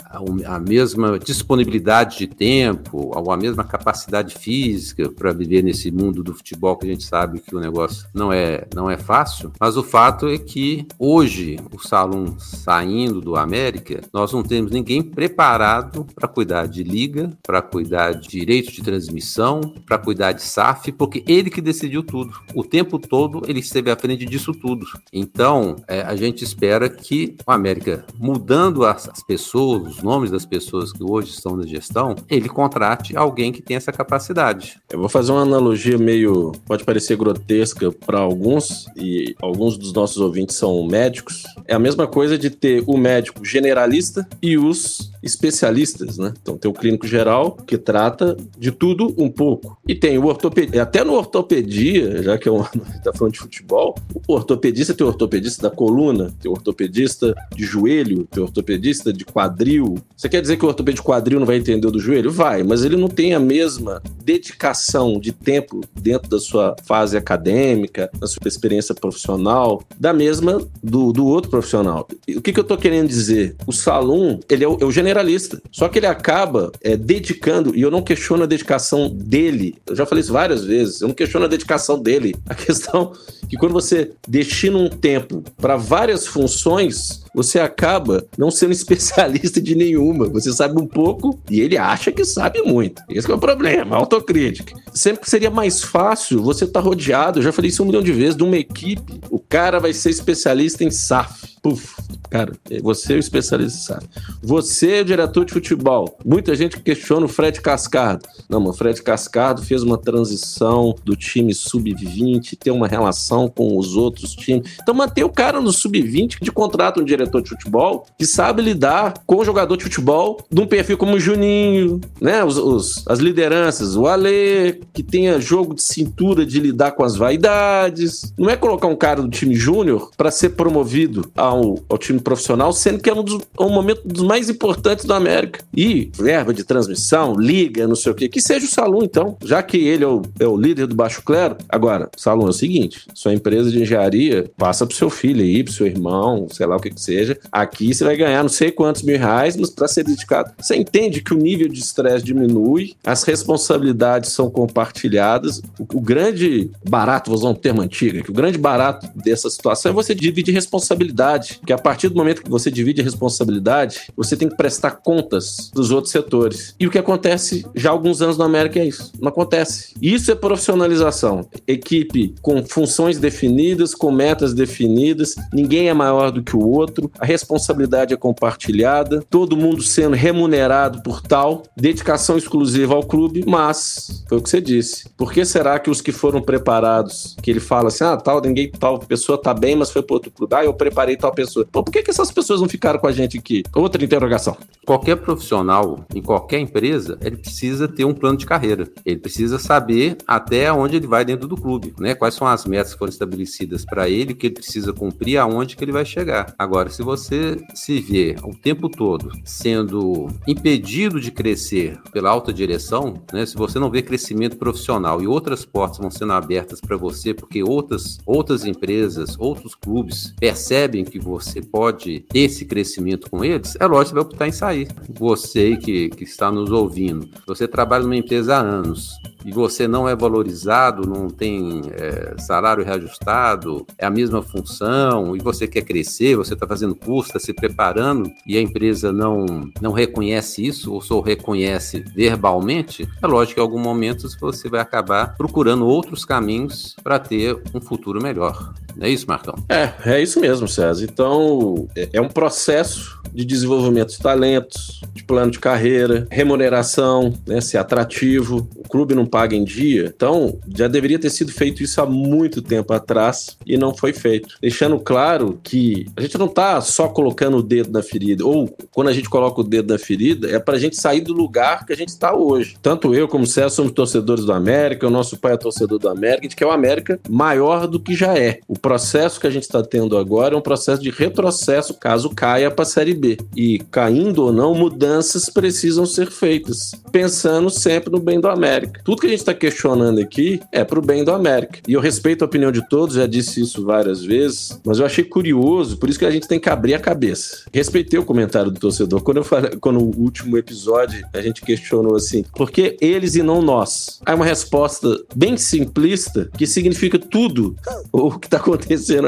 a 0.46 0.60
mesma 0.60 1.20
disponibilidade 1.20 2.20
de 2.20 2.28
tempo, 2.28 3.12
a 3.18 3.38
mesma 3.38 3.64
capacidade 3.64 4.36
física 4.36 5.10
para 5.10 5.34
viver 5.34 5.64
nesse 5.64 5.92
mundo 5.92 6.24
do 6.24 6.34
futebol 6.34 6.76
que 6.78 6.86
a 6.86 6.90
gente 6.90 7.04
sabe 7.04 7.40
que 7.40 7.56
o 7.56 7.60
negócio 7.60 8.08
não 8.14 8.32
é, 8.32 8.66
não 8.74 8.90
é 8.90 8.98
fácil. 8.98 9.52
Mas 9.60 9.78
o 9.78 9.84
fato 9.84 10.28
é 10.28 10.38
que 10.38 10.88
hoje, 10.98 11.58
o 11.74 11.80
Salum 11.80 12.38
saindo 12.40 13.22
do 13.22 13.36
América, 13.36 14.02
nós 14.14 14.32
não 14.32 14.44
temos 14.44 14.72
ninguém 14.72 15.02
preparado 15.02 16.06
para 16.16 16.28
cuidar 16.28 16.68
de 16.68 16.84
liga, 16.84 17.32
para 17.44 17.62
cuidar 17.62 18.14
de 18.14 18.28
direito 18.28 18.72
de 18.72 18.82
transmissão, 18.82 19.62
para 19.86 19.98
cuidar 19.98 20.32
de 20.32 20.44
SAF, 20.44 20.92
porque 20.92 21.24
ele 21.28 21.50
que 21.50 21.62
decidiu 21.62 22.04
tudo. 22.04 22.34
O 22.56 22.64
tempo 22.64 23.00
todo 23.00 23.42
ele 23.48 23.60
esteve 23.60 23.92
à 23.92 23.96
frente 23.96 24.26
disso 24.26 24.54
tudo. 24.54 24.86
Então, 25.12 25.76
é, 25.88 26.02
a 26.02 26.16
gente 26.16 26.44
espera 26.44 26.90
que 26.90 27.36
o 27.46 27.52
América, 27.52 28.06
mudando 28.18 28.86
as, 28.86 29.10
as 29.10 29.24
pessoas, 29.24 29.87
os 29.88 30.02
nomes 30.02 30.32
das 30.32 30.46
pessoas 30.46 30.92
que 30.92 31.04
hoje 31.04 31.32
estão 31.32 31.56
na 31.56 31.66
gestão, 31.66 32.16
ele 32.30 32.50
contrate 32.50 33.16
alguém 33.16 33.52
que 33.52 33.62
tenha 33.62 33.78
essa 33.78 33.92
capacidade. 33.92 34.80
Eu 34.92 35.00
vou 35.00 35.10
fazer 35.10 35.32
uma 35.32 35.42
analogia 35.42 35.98
meio, 35.98 36.52
pode 36.66 36.84
parecer 36.84 37.16
grotesca 37.16 37.92
para 37.92 38.20
alguns, 38.20 38.86
e 38.96 39.36
alguns 39.42 39.78
dos 39.78 39.94
nossos 39.94 40.18
ouvintes 40.18 40.56
são 40.56 40.86
médicos. 40.86 41.44
É 41.66 41.76
a 41.76 41.80
mesma 41.80 42.08
coisa 42.08 42.38
de 42.38 42.50
ter 42.50 42.84
o 42.86 42.98
médico 42.98 43.44
generalista 43.44 44.28
e 44.42 44.58
os 44.58 45.12
especialistas, 45.22 46.18
né? 46.18 46.34
Então 46.42 46.58
tem 46.58 46.70
o 46.70 46.74
clínico 46.74 47.08
geral 47.08 47.58
que 47.68 47.78
trata 47.78 48.38
de 48.58 48.72
tudo 48.72 49.14
um 49.18 49.30
pouco. 49.30 49.78
E 49.88 49.96
tem 49.96 50.18
o 50.18 50.26
ortopedia, 50.26 50.84
até 50.84 51.04
no 51.04 51.14
ortopedia, 51.14 52.24
já 52.24 52.38
que 52.38 52.48
é 52.48 52.52
um, 52.52 52.64
tá 53.04 53.12
falando 53.14 53.34
de 53.34 53.40
futebol, 53.40 53.96
o 54.28 54.34
ortopedista 54.34 54.94
tem 54.94 55.06
o 55.06 55.10
ortopedista 55.10 55.70
da 55.70 55.76
coluna, 55.76 56.34
tem 56.40 56.50
o 56.50 56.54
ortopedista 56.54 57.36
de 57.56 57.66
joelho, 57.66 58.26
tem 58.26 58.42
o 58.42 58.46
ortopedista 58.46 59.12
de 59.12 59.26
quadril, 59.26 59.77
quadril. 59.78 59.96
Você 60.16 60.28
quer 60.28 60.42
dizer 60.42 60.58
que 60.58 60.66
o 60.66 60.68
ortopedista 60.68 61.02
de 61.02 61.06
quadril 61.06 61.40
não 61.40 61.46
vai 61.46 61.58
entender 61.58 61.90
do 61.92 62.00
joelho? 62.00 62.32
Vai, 62.32 62.64
mas 62.64 62.84
ele 62.84 62.98
não 62.98 63.08
tem 63.08 63.34
a 63.34 63.40
mesma 63.40 64.02
dedicação 64.24 65.20
de 65.20 65.32
tempo 65.32 65.82
dentro 65.94 66.30
da 66.30 66.40
sua 66.40 66.76
fase 66.86 67.16
acadêmica, 67.16 68.10
da 68.20 68.26
sua 68.26 68.48
experiência 68.48 68.96
profissional, 68.96 69.84
da 70.00 70.12
mesma 70.12 70.60
do, 70.84 71.12
do 71.14 71.26
outro 71.26 71.52
profissional. 71.52 72.08
O 72.36 72.42
que, 72.42 72.52
que 72.52 72.60
eu 72.60 72.64
estou 72.64 72.78
querendo 72.78 73.08
dizer? 73.08 73.56
O 73.68 73.72
salão, 73.72 74.40
ele 74.50 74.64
é 74.64 74.68
o, 74.68 74.78
é 74.82 74.86
o, 74.86 74.92
generalista, 74.92 75.62
só 75.72 75.88
que 75.88 76.00
ele 76.00 76.08
acaba 76.08 76.72
é, 76.82 76.98
dedicando, 76.98 77.76
e 77.76 77.82
eu 77.82 77.92
não 77.92 78.02
questiono 78.02 78.44
a 78.44 78.48
dedicação 78.48 79.10
dele, 79.10 79.76
eu 79.86 79.96
já 79.96 80.06
falei 80.06 80.22
isso 80.22 80.34
várias 80.34 80.66
vezes, 80.66 81.02
eu 81.02 81.08
não 81.08 81.16
questiono 81.16 81.46
a 81.46 81.50
dedicação 81.50 82.00
dele. 82.00 82.36
A 82.48 82.56
questão 82.56 83.14
é 83.44 83.48
que 83.48 83.58
quando 83.58 83.74
você 83.74 84.12
destina 84.28 84.78
um 84.78 84.90
tempo 84.90 85.44
para 85.58 85.78
várias 85.78 86.26
funções, 86.26 87.24
você 87.38 87.60
acaba 87.60 88.26
não 88.36 88.50
sendo 88.50 88.72
especialista 88.74 89.62
de 89.62 89.76
nenhuma. 89.76 90.28
Você 90.30 90.52
sabe 90.52 90.82
um 90.82 90.88
pouco 90.88 91.40
e 91.52 91.62
ele 91.62 91.78
acha 91.78 92.12
que 92.12 92.26
sabe 92.26 92.64
muito. 92.64 93.04
Esse 93.08 93.30
é 93.30 93.36
o 93.36 93.38
problema, 93.38 93.96
autocrítica. 93.96 94.74
Sempre 94.92 95.30
seria 95.30 95.52
mais 95.52 95.84
fácil 95.84 96.42
você 96.42 96.66
estar 96.66 96.82
tá 96.82 96.86
rodeado, 96.86 97.38
eu 97.38 97.44
já 97.44 97.52
falei 97.52 97.70
isso 97.70 97.84
um 97.84 97.86
milhão 97.86 98.02
de 98.02 98.12
vezes, 98.12 98.36
de 98.36 98.44
uma 98.44 98.58
equipe. 98.58 99.22
O 99.30 99.38
cara 99.38 99.80
vai 99.80 99.94
ser 99.94 100.10
especialista 100.10 100.84
em 100.84 100.90
SAF. 100.90 101.56
Puf, 101.62 101.94
Cara, 102.30 102.52
você 102.82 103.14
é 103.14 103.16
o 103.16 103.20
especialista, 103.20 103.94
sabe? 103.94 104.06
Você 104.44 104.98
é 104.98 105.02
o 105.02 105.06
diretor 105.06 105.46
de 105.46 105.54
futebol. 105.54 106.18
Muita 106.26 106.56
gente 106.56 106.80
questiona 106.80 107.26
o 107.26 107.30
Fred 107.30 107.62
Cascardo. 107.62 108.28
Não, 108.50 108.60
mano, 108.60 108.72
o 108.72 108.74
Fred 108.74 109.02
Cascardo 109.02 109.62
fez 109.62 109.82
uma 109.82 109.98
transição 109.98 110.94
do 111.06 111.16
time 111.16 111.54
sub-20, 111.54 112.58
ter 112.58 112.72
uma 112.72 112.88
relação 112.88 113.48
com 113.48 113.78
os 113.78 113.96
outros 113.96 114.36
times. 114.36 114.78
Então, 114.82 114.94
manter 114.94 115.24
o 115.24 115.30
cara 115.30 115.62
no 115.62 115.72
sub-20 115.72 116.40
de 116.42 116.52
contrato 116.52 117.00
um 117.00 117.06
diretor 117.06 117.27
de 117.42 117.50
futebol 117.50 118.06
que 118.18 118.26
sabe 118.26 118.62
lidar 118.62 119.14
com 119.26 119.38
o 119.38 119.46
jogador 119.46 119.78
de 119.78 119.84
futebol 119.84 120.40
de 120.52 120.62
um 120.62 120.68
perfil 120.68 120.98
como 120.98 121.16
o 121.16 121.20
Juninho, 121.20 122.02
né? 122.22 122.44
Os, 122.44 122.58
os, 122.58 123.04
as 123.08 123.20
lideranças, 123.20 123.96
o 123.96 124.08
Alê, 124.08 124.80
que 124.94 125.04
tenha 125.04 125.40
jogo 125.40 125.76
de 125.76 125.82
cintura 125.82 126.46
de 126.46 126.60
lidar 126.60 126.92
com 126.92 127.04
as 127.04 127.16
vaidades. 127.16 128.34
Não 128.38 128.50
é 128.50 128.56
colocar 128.56 128.88
um 128.88 128.96
cara 128.96 129.22
do 129.22 129.30
time 129.30 129.56
júnior 129.56 130.12
para 130.18 130.32
ser 130.32 130.50
promovido 130.50 131.30
ao, 131.36 131.80
ao 131.90 131.98
time 131.98 132.20
profissional, 132.20 132.72
sendo 132.74 133.00
que 133.00 133.10
é 133.10 133.14
um, 133.14 133.24
dos, 133.24 133.42
um 133.60 133.70
momento 133.70 134.02
dos 134.06 134.24
mais 134.24 134.50
importantes 134.50 135.06
do 135.06 135.14
América. 135.14 135.64
E 135.76 136.12
verba 136.16 136.54
de 136.54 136.64
transmissão, 136.64 137.36
liga, 137.36 137.88
não 137.88 137.96
sei 137.96 138.12
o 138.12 138.16
quê. 138.16 138.28
Que 138.28 138.42
seja 138.42 138.66
o 138.66 138.70
Salum, 138.70 139.04
então. 139.04 139.38
Já 139.44 139.62
que 139.62 139.78
ele 139.78 140.04
é 140.04 140.08
o, 140.08 140.22
é 140.40 140.48
o 140.48 140.58
líder 140.58 140.88
do 140.88 140.96
Baixo 140.96 141.22
Clero. 141.24 141.58
Agora, 141.70 142.10
Salum, 142.16 142.48
é 142.48 142.50
o 142.50 142.54
seguinte: 142.54 143.06
sua 143.14 143.34
empresa 143.34 143.70
de 143.70 143.82
engenharia 143.82 144.50
passa 144.58 144.86
pro 144.86 144.96
seu 144.96 145.10
filho 145.10 145.42
aí, 145.42 145.64
pro 145.64 145.74
seu 145.74 145.86
irmão, 145.86 146.48
sei 146.52 146.66
lá 146.66 146.76
o 146.76 146.80
que 146.80 146.90
que 146.90 147.02
seja. 147.02 147.17
Aqui 147.52 147.94
você 147.94 148.04
vai 148.04 148.16
ganhar 148.16 148.42
não 148.42 148.50
sei 148.50 148.72
quantos 148.72 149.02
mil 149.02 149.18
reais, 149.18 149.56
mas 149.56 149.70
para 149.70 149.88
ser 149.88 150.04
dedicado. 150.04 150.52
Você 150.58 150.76
entende 150.76 151.22
que 151.22 151.34
o 151.34 151.38
nível 151.38 151.68
de 151.68 151.80
estresse 151.80 152.24
diminui, 152.24 152.96
as 153.06 153.24
responsabilidades 153.24 154.32
são 154.32 154.50
compartilhadas. 154.50 155.62
O, 155.80 155.98
o 155.98 156.02
grande 156.02 156.70
barato, 156.88 157.30
vou 157.30 157.40
usar 157.40 157.50
um 157.50 157.56
termo 157.56 157.82
antigo, 157.82 158.24
que 158.24 158.32
o 158.32 158.34
grande 158.34 158.58
barato 158.58 159.08
dessa 159.16 159.50
situação 159.50 159.92
é 159.92 159.94
você 159.94 160.14
dividir 160.14 160.54
responsabilidade. 160.54 161.60
Que 161.66 161.74
a 161.74 161.78
partir 161.78 162.10
do 162.10 162.16
momento 162.16 162.44
que 162.44 162.50
você 162.50 162.72
divide 162.72 163.02
a 163.02 163.04
responsabilidade, 163.04 164.12
você 164.16 164.36
tem 164.36 164.50
que 164.50 164.56
prestar 164.56 164.92
contas 164.92 165.72
dos 165.74 165.92
outros 165.92 166.12
setores. 166.12 166.76
E 166.80 166.88
o 166.88 166.92
que 166.92 166.98
acontece 166.98 167.66
já 167.76 167.90
há 167.90 167.92
alguns 167.92 168.22
anos 168.22 168.38
na 168.38 168.46
América 168.46 168.80
é 168.80 168.86
isso. 168.86 169.12
Não 169.20 169.30
acontece. 169.30 169.94
Isso 170.02 170.32
é 170.32 170.36
profissionalização. 170.36 171.48
Equipe 171.68 172.36
com 172.42 172.64
funções 172.66 173.18
definidas, 173.18 173.94
com 173.94 174.12
metas 174.12 174.54
definidas, 174.54 175.36
ninguém 175.54 175.90
é 175.90 175.94
maior 175.94 176.32
do 176.32 176.44
que 176.44 176.56
o 176.56 176.68
outro, 176.68 176.97
a 177.20 177.26
responsabilidade 177.26 178.14
é 178.14 178.18
compartilhada, 178.18 179.24
todo 179.30 179.58
mundo 179.58 179.82
sendo 179.82 180.16
remunerado 180.16 181.02
por 181.02 181.22
tal, 181.22 181.64
dedicação 181.76 182.38
exclusiva 182.38 182.94
ao 182.96 183.04
clube, 183.04 183.44
mas 183.48 184.24
foi 184.28 184.38
o 184.38 184.42
que 184.42 184.50
você 184.50 184.62
disse. 184.62 185.10
Por 185.18 185.32
que 185.32 185.46
será 185.46 185.80
que 185.80 185.90
os 185.90 186.02
que 186.02 186.12
foram 186.12 186.42
preparados, 186.42 187.36
que 187.42 187.52
ele 187.52 187.60
fala 187.60 187.88
assim, 187.88 188.04
ah, 188.04 188.18
tal, 188.18 188.42
ninguém, 188.42 188.72
tal 188.72 189.00
pessoa 189.00 189.42
tá 189.42 189.54
bem, 189.54 189.76
mas 189.76 189.92
foi 189.92 190.02
para 190.02 190.16
outro 190.16 190.32
clube. 190.32 190.56
Ah, 190.56 190.64
eu 190.64 190.74
preparei 190.74 191.16
tal 191.16 191.34
pessoa. 191.34 191.66
Pô, 191.72 191.84
por 191.84 191.92
que, 191.92 192.04
que 192.04 192.12
essas 192.12 192.32
pessoas 192.32 192.62
não 192.62 192.70
ficaram 192.70 193.00
com 193.00 193.08
a 193.08 193.12
gente 193.12 193.38
aqui? 193.38 193.64
Outra 193.74 194.04
interrogação. 194.04 194.58
Qualquer 194.86 195.18
profissional 195.18 196.06
em 196.14 196.22
qualquer 196.22 196.60
empresa, 196.60 197.18
ele 197.22 197.38
precisa 197.38 197.88
ter 197.88 198.06
um 198.06 198.14
plano 198.14 198.38
de 198.38 198.46
carreira. 198.46 198.88
Ele 199.06 199.20
precisa 199.20 199.60
saber 199.60 200.18
até 200.26 200.72
onde 200.72 200.96
ele 200.96 201.08
vai 201.08 201.26
dentro 201.26 201.48
do 201.48 201.58
clube, 201.58 201.94
né? 202.00 202.16
Quais 202.16 202.34
são 202.34 202.48
as 202.48 202.66
metas 202.66 202.94
que 202.94 203.00
foram 203.00 203.12
estabelecidas 203.12 203.86
para 203.86 204.10
ele, 204.10 204.34
que 204.34 204.48
ele 204.48 204.56
precisa 204.56 204.94
cumprir, 204.94 205.38
aonde 205.38 205.76
que 205.76 205.84
ele 205.84 205.92
vai 205.92 206.06
chegar. 206.06 206.54
Agora, 206.58 206.87
se 206.90 207.04
você 207.04 207.58
se 207.74 208.00
vê 208.00 208.36
o 208.44 208.56
tempo 208.56 208.90
todo 208.90 209.32
sendo 209.44 210.28
impedido 210.48 211.20
de 211.20 211.32
crescer 211.32 212.00
pela 212.12 212.30
alta 212.30 212.54
direção, 212.54 213.22
né? 213.32 213.46
Se 213.46 213.56
você 213.56 213.80
não 213.80 213.90
vê 213.90 214.02
crescimento 214.02 214.58
profissional 214.58 215.22
e 215.22 215.28
outras 215.28 215.66
portas 215.66 216.00
vão 216.00 216.12
sendo 216.12 216.34
abertas 216.34 216.80
para 216.82 216.98
você, 216.98 217.34
porque 217.34 217.64
outras 217.64 218.18
outras 218.26 218.66
empresas, 218.66 219.36
outros 219.38 219.76
clubes 219.76 220.34
percebem 220.40 221.04
que 221.04 221.20
você 221.20 221.62
pode 221.62 222.22
ter 222.22 222.40
esse 222.40 222.66
crescimento 222.66 223.30
com 223.30 223.44
eles, 223.44 223.76
é 223.80 223.86
lógico 223.86 223.98
que 223.98 224.10
você 224.10 224.14
vai 224.14 224.24
optar 224.24 224.48
em 224.48 224.52
sair. 224.52 224.88
Você 225.10 225.78
que, 225.78 226.10
que 226.10 226.24
está 226.24 226.52
nos 226.52 226.72
ouvindo, 226.72 227.30
você 227.46 227.68
trabalha 227.68 228.04
numa 228.04 228.16
empresa 228.16 228.58
há 228.58 228.60
anos 228.60 229.18
e 229.46 229.52
você 229.52 229.88
não 229.88 230.10
é 230.10 230.16
valorizado, 230.16 231.08
não 231.08 231.30
tem 231.30 231.82
é, 231.94 232.36
salário 232.38 232.84
reajustado, 232.84 233.86
é 233.98 234.06
a 234.06 234.10
mesma 234.10 234.42
função, 234.42 235.38
e 235.38 235.40
você 235.40 235.68
quer 235.68 235.84
crescer, 235.84 236.36
você 236.36 236.54
está 236.54 236.68
fazendo 236.78 236.96
curso, 236.96 237.30
está 237.30 237.40
se 237.40 237.54
preparando, 237.54 238.32
e 238.46 238.56
a 238.56 238.62
empresa 238.62 239.12
não, 239.12 239.46
não 239.82 239.92
reconhece 239.92 240.64
isso, 240.64 240.94
ou 240.94 241.02
só 241.02 241.20
reconhece 241.20 242.04
verbalmente, 242.14 243.08
é 243.22 243.28
lógico 243.28 243.56
que 243.56 243.60
em 243.60 243.64
algum 243.64 243.80
momento 243.80 244.28
você 244.40 244.70
vai 244.70 244.80
acabar 244.80 245.36
procurando 245.36 245.88
outros 245.88 246.24
caminhos 246.24 246.96
para 247.04 247.18
ter 247.18 247.60
um 247.74 247.82
futuro 247.82 248.22
melhor. 248.22 248.74
É 249.00 249.10
isso, 249.10 249.26
Marcão? 249.28 249.56
É, 249.70 250.18
é 250.18 250.22
isso 250.22 250.40
mesmo, 250.40 250.68
César. 250.68 251.04
Então, 251.04 251.88
é, 251.96 252.10
é 252.14 252.22
um 252.22 252.30
processo 252.30 253.18
de 253.34 253.46
desenvolvimento 253.46 254.10
de 254.10 254.20
talentos, 254.20 255.02
de 255.14 255.24
plano 255.24 255.52
de 255.52 255.60
carreira, 255.60 256.28
remuneração, 256.32 257.34
né, 257.46 257.62
ser 257.62 257.78
atrativo. 257.78 258.68
O 258.76 258.88
clube 258.88 259.14
não 259.14 259.26
paga 259.26 259.56
em 259.56 259.64
dia. 259.64 260.12
Então, 260.16 260.58
já 260.76 260.88
deveria 260.88 261.20
ter 261.20 261.30
sido 261.30 261.52
feito 261.52 261.84
isso 261.84 262.02
há 262.02 262.06
muito 262.06 262.62
tempo 262.62 262.94
atrás 262.94 263.58
e 263.66 263.78
não 263.78 263.94
foi 263.96 264.14
feito. 264.14 264.56
Deixando 264.62 265.00
claro 265.00 265.60
que 265.64 266.06
a 266.16 266.22
gente 266.22 266.38
não 266.38 266.48
está 266.48 266.82
só 266.82 267.08
colocando 267.08 267.58
o 267.58 267.64
dedo 267.64 267.92
na 267.92 268.02
ferida, 268.02 268.46
ou 268.46 268.76
quando 268.92 269.10
a 269.10 269.14
gente 269.14 269.30
coloca 269.30 269.62
o 269.62 269.64
dedo 269.64 269.94
na 269.94 270.00
ferida, 270.00 270.50
é 270.50 270.60
para 270.60 270.76
a 270.76 270.80
gente 270.80 270.96
sair 270.96 271.22
do 271.22 271.34
lugar 271.34 271.86
que 271.86 271.94
a 271.94 271.98
gente 271.98 272.10
está 272.10 272.36
hoje. 272.36 272.78
Tanto 272.82 273.14
eu 273.14 273.28
como 273.28 273.44
o 273.44 273.48
César 273.48 273.70
somos 273.70 273.92
torcedores 273.92 274.46
do 274.46 274.54
América, 274.54 275.08
o 275.08 275.12
nosso 275.12 275.38
pai 275.38 275.54
é 275.54 275.58
torcedor 275.58 276.00
do 276.00 276.10
América, 276.10 276.42
a 276.42 276.44
gente 276.44 276.56
quer 276.56 276.66
o 276.66 276.72
América 276.72 277.20
maior 277.30 277.88
do 277.88 278.00
que 278.00 278.16
já 278.16 278.38
é. 278.38 278.60
O 278.68 278.78
processo 278.88 279.38
que 279.38 279.46
a 279.46 279.50
gente 279.50 279.64
está 279.64 279.84
tendo 279.84 280.18
agora 280.18 280.56
é 280.56 280.58
um 280.58 280.62
processo 280.62 281.02
de 281.02 281.10
retrocesso 281.10 281.94
caso 281.96 282.30
caia 282.30 282.72
para 282.72 282.84
a 282.84 282.86
Série 282.86 283.14
B. 283.14 283.38
E 283.54 283.80
caindo 283.92 284.46
ou 284.46 284.54
não, 284.54 284.74
mudanças 284.74 285.50
precisam 285.50 286.06
ser 286.06 286.32
feitas, 286.32 286.92
pensando 287.12 287.70
sempre 287.70 288.10
no 288.10 288.18
bem 288.18 288.40
do 288.40 288.48
América. 288.48 289.02
Tudo 289.04 289.20
que 289.20 289.28
a 289.28 289.30
gente 289.30 289.40
está 289.40 289.54
questionando 289.54 290.22
aqui 290.22 290.62
é 290.72 290.86
para 290.86 291.00
o 291.00 291.02
bem 291.02 291.26
do 291.26 291.34
América. 291.34 291.80
E 291.86 291.92
eu 291.92 292.00
respeito 292.00 292.44
a 292.44 292.46
opinião 292.46 292.72
de 292.72 292.88
todos, 292.88 293.16
já 293.16 293.28
disse 293.28 293.60
isso 293.60 293.84
várias 293.84 294.24
vezes, 294.24 294.80
mas 294.86 295.00
eu 295.00 295.06
achei 295.06 295.26
curioso, 295.26 295.98
por 295.98 296.08
isso 296.08 296.18
que 296.18 296.26
a 296.26 296.32
gente 296.32 296.48
tem 296.48 296.58
que 296.58 296.70
abrir 296.70 296.94
a 296.94 297.00
cabeça. 297.00 297.64
Respeitei 297.74 298.18
o 298.18 298.24
comentário 298.24 298.72
do 298.72 298.80
torcedor. 298.80 299.22
Quando 299.22 299.38
eu 299.38 299.44
falei, 299.44 299.72
quando 299.82 300.00
o 300.00 300.18
último 300.18 300.58
episódio 300.58 301.28
a 301.34 301.42
gente 301.42 301.62
questionou 301.62 302.16
assim, 302.16 302.46
por 302.56 302.72
que 302.72 302.96
eles 303.02 303.36
e 303.36 303.44
não 303.44 303.62
nós? 303.62 304.22
Aí 304.26 304.34
uma 304.34 304.46
resposta 304.46 305.10
bem 305.36 305.58
simplista 305.58 306.50
que 306.58 306.66
significa 306.66 307.20
tudo 307.20 307.76
o 308.14 308.40
que 308.40 308.48
está 308.48 308.56
acontecendo 308.56 308.77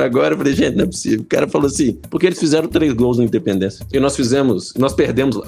agora. 0.03 0.33
Eu 0.33 0.37
falei, 0.37 0.53
gente, 0.53 0.75
não 0.75 0.83
é 0.83 0.87
possível. 0.87 1.21
O 1.21 1.25
cara 1.25 1.47
falou 1.47 1.67
assim, 1.67 1.97
porque 2.09 2.25
eles 2.25 2.39
fizeram 2.39 2.67
três 2.67 2.93
gols 2.93 3.17
na 3.17 3.23
Independência 3.23 3.85
e 3.91 3.99
nós 3.99 4.15
fizemos, 4.15 4.73
nós 4.77 4.93
perdemos 4.93 5.35
lá. 5.35 5.47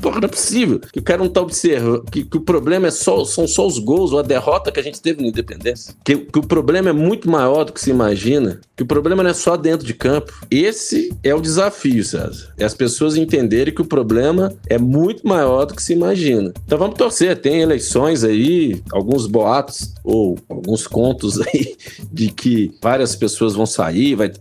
Porra, 0.00 0.20
não 0.20 0.26
é 0.26 0.30
possível 0.30 0.80
que 0.92 0.98
o 0.98 1.02
cara 1.02 1.22
não 1.22 1.30
tá 1.30 1.40
observando 1.40 2.04
que, 2.10 2.24
que, 2.24 2.36
o 2.36 2.40
problema 2.40 2.88
é 2.88 2.90
só, 2.90 3.24
são 3.24 3.46
só 3.46 3.66
os 3.66 3.78
gols 3.78 4.12
ou 4.12 4.18
a 4.18 4.22
derrota 4.22 4.72
que 4.72 4.80
a 4.80 4.82
gente 4.82 5.00
teve 5.00 5.22
na 5.22 5.28
Independência. 5.28 5.94
Que, 6.04 6.16
que 6.16 6.38
o 6.38 6.46
problema 6.46 6.90
é 6.90 6.92
muito 6.92 7.30
maior 7.30 7.64
do 7.64 7.72
que 7.72 7.80
se 7.80 7.90
imagina, 7.90 8.60
que 8.76 8.82
o 8.82 8.86
problema 8.86 9.22
não 9.22 9.30
é 9.30 9.34
só 9.34 9.56
dentro 9.56 9.86
de 9.86 9.94
campo. 9.94 10.32
Esse 10.50 11.12
é 11.22 11.34
o 11.34 11.40
desafio, 11.40 12.04
César. 12.04 12.52
É 12.56 12.64
as 12.64 12.74
pessoas 12.74 13.16
entenderem 13.16 13.74
que 13.74 13.82
o 13.82 13.86
problema 13.86 14.54
é 14.68 14.78
muito 14.78 15.26
maior 15.26 15.64
do 15.64 15.74
que 15.74 15.82
se 15.82 15.92
imagina. 15.92 16.52
Então 16.64 16.78
vamos 16.78 16.96
torcer, 16.96 17.36
tem 17.40 17.60
eleições 17.60 18.24
aí, 18.24 18.80
alguns 18.92 19.26
boatos 19.26 19.92
ou 20.04 20.38
alguns 20.48 20.86
contos 20.86 21.40
aí 21.42 21.76
de 22.12 22.30
que 22.30 22.72
várias 22.82 23.14
pessoas 23.18 23.54
vão 23.54 23.66
sair, 23.66 24.14
vai 24.14 24.32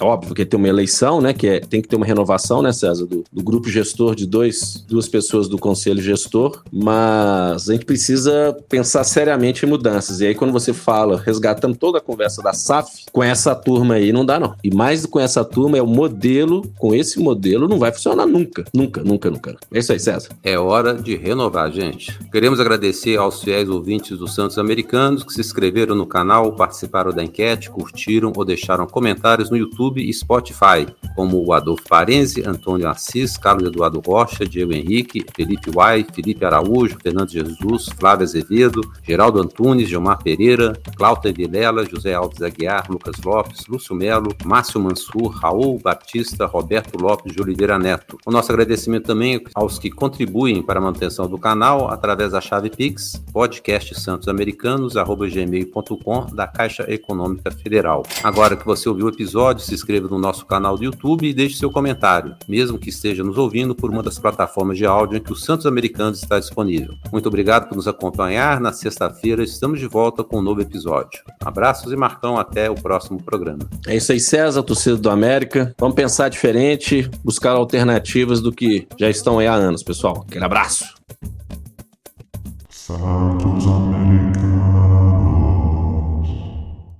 óbvio 0.00 0.34
que 0.34 0.44
tem 0.44 0.58
uma 0.58 0.68
eleição, 0.68 1.20
né, 1.20 1.32
que 1.32 1.46
é, 1.46 1.60
tem 1.60 1.80
que 1.80 1.88
ter 1.88 1.96
uma 1.96 2.06
renovação, 2.06 2.62
né, 2.62 2.72
César, 2.72 3.06
do, 3.06 3.24
do 3.32 3.42
grupo 3.42 3.68
gestor 3.68 4.14
de 4.14 4.26
dois, 4.26 4.84
duas 4.88 5.08
pessoas 5.08 5.48
do 5.48 5.58
conselho 5.58 6.02
gestor, 6.02 6.62
mas 6.72 7.68
a 7.68 7.72
gente 7.72 7.84
precisa 7.84 8.56
pensar 8.68 9.04
seriamente 9.04 9.64
em 9.64 9.68
mudanças. 9.68 10.20
E 10.20 10.26
aí 10.26 10.34
quando 10.34 10.52
você 10.52 10.72
fala, 10.72 11.20
resgatando 11.24 11.76
toda 11.76 11.98
a 11.98 12.00
conversa 12.00 12.42
da 12.42 12.52
SAF, 12.52 13.04
com 13.12 13.22
essa 13.22 13.54
turma 13.54 13.94
aí 13.94 14.12
não 14.12 14.24
dá 14.24 14.40
não. 14.40 14.54
E 14.64 14.74
mais 14.74 15.04
com 15.06 15.20
essa 15.20 15.44
turma 15.44 15.78
é 15.78 15.82
o 15.82 15.86
modelo, 15.86 16.62
com 16.78 16.94
esse 16.94 17.18
modelo 17.18 17.68
não 17.68 17.78
vai 17.78 17.92
funcionar 17.92 18.26
nunca, 18.26 18.64
nunca, 18.74 19.02
nunca, 19.02 19.30
nunca. 19.30 19.56
É 19.72 19.78
isso 19.78 19.92
aí, 19.92 20.00
César. 20.00 20.30
É 20.42 20.58
hora 20.58 20.94
de 20.94 21.16
renovar, 21.16 21.70
gente. 21.70 22.18
Queremos 22.30 22.60
agradecer 22.60 23.16
aos 23.16 23.42
fiéis 23.42 23.68
ouvintes 23.68 24.18
do 24.18 24.26
Santos 24.26 24.58
Americanos 24.58 25.22
que 25.22 25.32
se 25.32 25.40
inscreveram 25.40 25.94
no 25.94 26.06
canal, 26.06 26.52
participaram 26.52 27.12
da 27.12 27.22
enquete, 27.22 27.70
curtiram 27.70 28.05
ou 28.36 28.44
deixaram 28.44 28.86
comentários 28.86 29.50
no 29.50 29.56
YouTube 29.56 30.00
e 30.00 30.12
Spotify, 30.12 30.86
como 31.14 31.44
o 31.44 31.52
Adolfo 31.52 31.82
Parense, 31.88 32.46
Antônio 32.46 32.88
Assis, 32.88 33.36
Carlos 33.36 33.68
Eduardo 33.68 34.00
Rocha, 34.00 34.46
Diego 34.46 34.72
Henrique, 34.72 35.24
Felipe 35.34 35.70
Uai, 35.74 36.06
Felipe 36.14 36.44
Araújo, 36.44 36.98
Fernando 37.02 37.30
Jesus, 37.30 37.88
Flávio 37.98 38.24
Azevedo, 38.24 38.80
Geraldo 39.02 39.40
Antunes, 39.40 39.88
Gilmar 39.88 40.22
Pereira, 40.22 40.74
Cláudia 40.96 41.32
Vilela, 41.32 41.84
José 41.84 42.14
Alves 42.14 42.42
Aguiar, 42.42 42.86
Lucas 42.88 43.16
Lopes, 43.24 43.66
Lúcio 43.66 43.94
Melo, 43.94 44.28
Márcio 44.44 44.80
Mansur, 44.80 45.28
Raul 45.28 45.78
Batista, 45.78 46.46
Roberto 46.46 46.96
Lopes 47.00 47.32
de 47.32 47.42
Oliveira 47.42 47.78
Neto. 47.78 48.18
O 48.24 48.30
nosso 48.30 48.52
agradecimento 48.52 49.06
também 49.06 49.42
aos 49.54 49.78
que 49.78 49.90
contribuem 49.90 50.62
para 50.62 50.78
a 50.78 50.82
manutenção 50.82 51.28
do 51.28 51.38
canal 51.38 51.90
através 51.90 52.32
da 52.32 52.40
chave 52.40 52.70
Pix, 52.70 53.22
podcastsantosamericanos.gmail.com 53.32 56.26
da 56.34 56.46
Caixa 56.46 56.84
Econômica 56.92 57.50
Federal. 57.50 57.95
Agora 58.22 58.56
que 58.56 58.64
você 58.64 58.88
ouviu 58.88 59.06
o 59.06 59.08
episódio, 59.08 59.64
se 59.64 59.74
inscreva 59.74 60.08
no 60.08 60.18
nosso 60.18 60.44
canal 60.46 60.76
do 60.76 60.84
YouTube 60.84 61.26
e 61.26 61.34
deixe 61.34 61.56
seu 61.56 61.70
comentário, 61.70 62.34
mesmo 62.48 62.78
que 62.78 62.90
esteja 62.90 63.22
nos 63.22 63.38
ouvindo 63.38 63.74
por 63.74 63.90
uma 63.90 64.02
das 64.02 64.18
plataformas 64.18 64.78
de 64.78 64.86
áudio 64.86 65.18
em 65.18 65.20
que 65.20 65.32
o 65.32 65.36
Santos 65.36 65.66
Americanos 65.66 66.22
está 66.22 66.38
disponível. 66.38 66.94
Muito 67.12 67.26
obrigado 67.28 67.68
por 67.68 67.76
nos 67.76 67.88
acompanhar. 67.88 68.60
Na 68.60 68.72
sexta-feira 68.72 69.42
estamos 69.42 69.78
de 69.78 69.86
volta 69.86 70.24
com 70.24 70.38
um 70.38 70.42
novo 70.42 70.60
episódio. 70.60 71.22
Abraços 71.44 71.92
e 71.92 71.96
Marcão, 71.96 72.38
até 72.38 72.70
o 72.70 72.74
próximo 72.74 73.22
programa. 73.22 73.68
É 73.86 73.96
isso 73.96 74.12
aí, 74.12 74.20
César, 74.20 74.62
torcida 74.62 74.96
do 74.96 75.10
América. 75.10 75.74
Vamos 75.78 75.94
pensar 75.94 76.28
diferente, 76.28 77.08
buscar 77.24 77.52
alternativas 77.52 78.40
do 78.40 78.52
que 78.52 78.86
já 78.98 79.08
estão 79.08 79.38
aí 79.38 79.46
há 79.46 79.54
anos, 79.54 79.82
pessoal. 79.82 80.24
Aquele 80.28 80.44
abraço. 80.44 80.84
Santos 82.70 83.66
América. 83.66 85.35